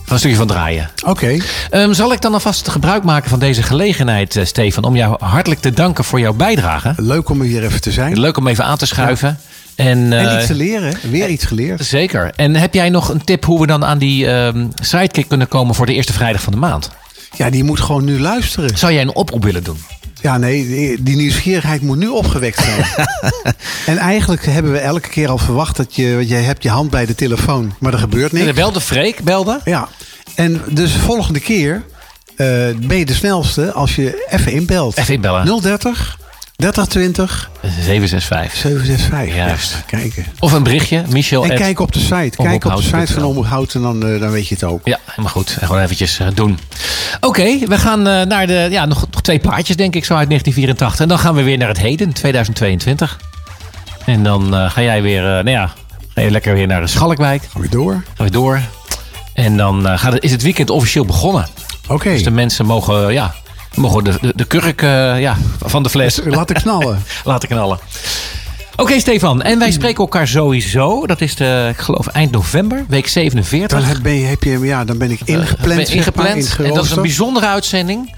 Ga 0.04 0.12
een 0.12 0.18
stukje 0.18 0.36
van 0.36 0.46
draaien. 0.46 0.90
Oké. 1.06 1.36
Ehm, 1.70 1.92
zal 1.92 2.12
ik 2.12 2.20
dan 2.20 2.32
alvast 2.32 2.68
gebruik 2.68 3.04
maken 3.04 3.30
van 3.30 3.38
deze 3.38 3.62
gelegenheid, 3.62 4.36
eh, 4.36 4.44
Stefan, 4.44 4.84
om 4.84 4.96
jou 4.96 5.24
hartelijk 5.24 5.60
te 5.60 5.70
danken 5.70 6.04
voor 6.04 6.20
jouw 6.20 6.32
bijdrage. 6.32 6.94
Leuk 6.96 7.28
om 7.28 7.40
er 7.40 7.46
hier 7.46 7.64
even 7.64 7.80
te 7.80 7.92
zijn. 7.92 8.20
Leuk 8.20 8.36
om 8.36 8.46
even 8.46 8.64
aan 8.64 8.76
te 8.76 8.86
schuiven. 8.86 9.38
En, 9.74 10.12
En 10.12 10.36
iets 10.36 10.46
te 10.46 10.54
leren. 10.54 10.94
Weer 11.10 11.28
iets 11.28 11.44
geleerd. 11.44 11.84
Zeker. 11.84 12.32
En 12.36 12.54
heb 12.54 12.74
jij 12.74 12.90
nog 12.90 13.08
een 13.08 13.24
tip 13.24 13.44
hoe 13.44 13.60
we 13.60 13.66
dan 13.66 13.84
aan 13.84 13.98
die 13.98 14.26
ehm, 14.26 14.66
sidekick 14.74 15.28
kunnen 15.28 15.48
komen 15.48 15.74
voor 15.74 15.86
de 15.86 15.94
eerste 15.94 16.12
vrijdag 16.12 16.42
van 16.42 16.52
de 16.52 16.58
maand? 16.58 16.90
Ja, 17.36 17.50
die 17.50 17.64
moet 17.64 17.80
gewoon 17.80 18.04
nu 18.04 18.20
luisteren. 18.20 18.78
Zou 18.78 18.92
jij 18.92 19.02
een 19.02 19.14
oproep 19.14 19.44
willen 19.44 19.64
doen? 19.64 19.78
Ja, 20.20 20.38
nee, 20.38 21.02
die, 21.02 21.16
nieuwsgierigheid 21.16 21.82
moet 21.82 21.96
nu 21.96 22.08
opgewekt 22.08 22.64
zijn. 22.64 22.84
en 23.86 23.96
eigenlijk 23.96 24.46
hebben 24.46 24.72
we 24.72 24.78
elke 24.78 25.08
keer 25.08 25.28
al 25.28 25.38
verwacht 25.38 25.76
dat 25.76 25.96
je... 25.96 26.26
jij 26.26 26.42
hebt 26.42 26.62
je 26.62 26.68
hand 26.68 26.90
bij 26.90 27.06
de 27.06 27.14
telefoon, 27.14 27.74
maar 27.78 27.92
er 27.92 27.98
gebeurt 27.98 28.32
niks. 28.32 28.52
Wel 28.52 28.72
de 28.72 28.80
Freek 28.80 29.20
belde. 29.20 29.60
Ja, 29.64 29.88
en 30.34 30.62
dus 30.70 30.92
de 30.92 30.98
volgende 30.98 31.40
keer 31.40 31.84
eh, 32.36 32.46
ben 32.76 32.96
je 32.96 33.04
de 33.04 33.14
snelste 33.14 33.72
als 33.72 33.94
je 33.94 34.26
even 34.30 34.52
inbelt. 34.52 34.96
Even 34.96 35.14
inbellen. 35.14 35.60
030 35.62 36.18
3020 36.56 37.50
765. 37.62 38.60
765. 38.60 39.34
Juist. 39.34 39.72
Ja, 39.72 39.98
kijken. 39.98 40.26
Of 40.38 40.52
een 40.52 40.62
berichtje, 40.62 41.04
Michel. 41.08 41.44
En 41.44 41.56
kijk 41.56 41.80
op 41.80 41.92
de 41.92 41.98
site. 41.98 42.36
Kijk 42.36 42.64
op 42.64 42.76
de 42.76 42.82
site 42.82 43.12
van 43.12 43.24
Omroep 43.24 43.46
Houten, 43.46 43.82
dan, 43.82 44.06
eh, 44.06 44.20
dan 44.20 44.30
weet 44.30 44.48
je 44.48 44.54
het 44.54 44.64
ook. 44.64 44.80
Ja, 44.84 44.98
helemaal 45.04 45.30
goed. 45.30 45.56
Gewoon 45.60 45.80
eventjes 45.80 46.18
eh, 46.18 46.26
doen. 46.34 46.58
Oké, 47.20 47.58
we 47.58 47.78
gaan 47.78 48.06
eh, 48.06 48.22
naar 48.22 48.46
de, 48.46 48.68
ja, 48.70 48.84
nog, 48.84 49.06
nog 49.10 49.22
twee 49.22 49.38
plaatjes 49.38 49.76
denk 49.76 49.94
ik 49.94 50.04
zo 50.04 50.14
uit 50.14 50.28
1984. 50.28 51.00
En 51.00 51.08
dan 51.08 51.18
gaan 51.18 51.34
we 51.34 51.42
weer 51.42 51.58
naar 51.58 51.68
het 51.68 51.78
heden, 51.78 52.12
2022. 52.12 53.18
En 54.04 54.22
dan 54.22 54.70
ga 54.70 54.82
jij 54.82 55.02
weer, 55.02 55.22
nou 55.22 55.50
ja, 55.50 55.72
ga 56.14 56.20
je 56.20 56.30
lekker 56.30 56.54
weer 56.54 56.66
naar 56.66 56.80
de 56.80 56.86
Schalkwijk. 56.86 57.42
Gaan 57.52 57.62
we 57.62 57.68
door. 57.68 57.92
Gaan 58.14 58.26
we 58.26 58.32
door. 58.32 58.60
En 59.34 59.56
dan 59.56 59.98
gaat 59.98 60.12
het, 60.12 60.22
is 60.22 60.30
het 60.30 60.42
weekend 60.42 60.70
officieel 60.70 61.04
begonnen. 61.04 61.46
Oké. 61.88 62.10
Dus 62.10 62.22
de 62.22 62.30
mensen 62.30 62.66
mogen, 62.66 63.12
ja, 63.12 63.34
mogen 63.74 64.04
de, 64.04 64.18
de, 64.20 64.32
de 64.36 64.44
kurk 64.44 64.82
eh, 64.82 65.20
ja, 65.20 65.36
van 65.64 65.82
de 65.82 65.90
fles 65.90 66.20
Laten 66.24 66.56
knallen. 66.56 67.02
laten 67.24 67.48
knallen. 67.48 67.78
Oké, 68.76 68.98
Stefan. 68.98 69.42
En 69.42 69.58
wij 69.58 69.70
spreken 69.70 69.98
elkaar 69.98 70.28
sowieso. 70.28 71.06
Dat 71.06 71.20
is 71.20 71.34
de, 71.34 71.68
ik 71.70 71.78
geloof, 71.78 72.06
eind 72.06 72.30
november, 72.30 72.84
week 72.88 73.08
47. 73.08 73.78
Dan 73.78 73.88
heb, 73.88 74.02
ben 74.02 74.12
je, 74.12 74.26
heb 74.26 74.42
je, 74.42 74.58
ja, 74.58 74.84
dan 74.84 74.98
ben 74.98 75.10
ik 75.10 75.20
ingepland. 75.24 75.76
Ben 75.76 75.86
zeg 75.86 76.14
maar, 76.14 76.26
ingepland. 76.36 76.56
en 76.58 76.74
dat 76.74 76.84
is 76.84 76.90
een 76.90 77.02
bijzondere 77.02 77.46
uitzending. 77.46 78.14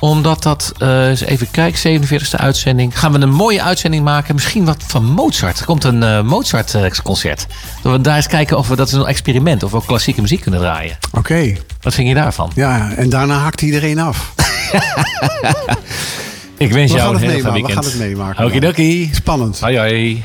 Omdat 0.00 0.42
dat, 0.42 0.72
eh, 0.78 1.08
eens 1.08 1.20
even 1.20 1.50
kijken, 1.50 1.78
47e 1.80 2.36
uitzending. 2.36 2.98
Gaan 2.98 3.12
we 3.12 3.18
een 3.18 3.30
mooie 3.30 3.62
uitzending 3.62 4.04
maken. 4.04 4.34
Misschien 4.34 4.64
wat 4.64 4.84
van 4.86 5.04
Mozart. 5.04 5.58
Er 5.58 5.64
komt 5.64 5.84
een 5.84 6.02
eh, 6.02 6.22
Mozart-concert. 6.22 7.46
Dat 7.82 7.92
we 7.92 8.00
daar 8.00 8.16
eens 8.16 8.26
kijken 8.26 8.58
of 8.58 8.68
we, 8.68 8.76
dat 8.76 8.86
is 8.86 8.92
een 8.92 9.06
experiment, 9.06 9.62
of 9.62 9.70
we 9.70 9.76
ook 9.76 9.86
klassieke 9.86 10.20
muziek 10.20 10.40
kunnen 10.40 10.60
draaien. 10.60 10.98
Oké. 11.12 11.52
Wat 11.80 11.94
vind 11.94 12.08
je 12.08 12.14
daarvan? 12.14 12.50
Ja, 12.54 12.92
en 12.96 13.08
daarna 13.08 13.38
hakt 13.38 13.62
iedereen 13.62 13.98
af. 13.98 14.32
Ik 16.58 16.72
wens 16.72 16.92
We 16.92 16.98
jou 16.98 17.14
een 17.14 17.20
het 17.20 17.30
heel 17.30 17.40
fijn 17.40 17.42
meemaken, 17.42 17.44
we 17.44 17.52
weekend. 17.52 17.72
gaan 17.72 17.84
het 17.84 17.98
meemaken. 17.98 18.44
Okidoki. 18.44 19.10
Spannend. 19.12 19.60
Hoi 19.60 19.78
hoi. 19.78 20.24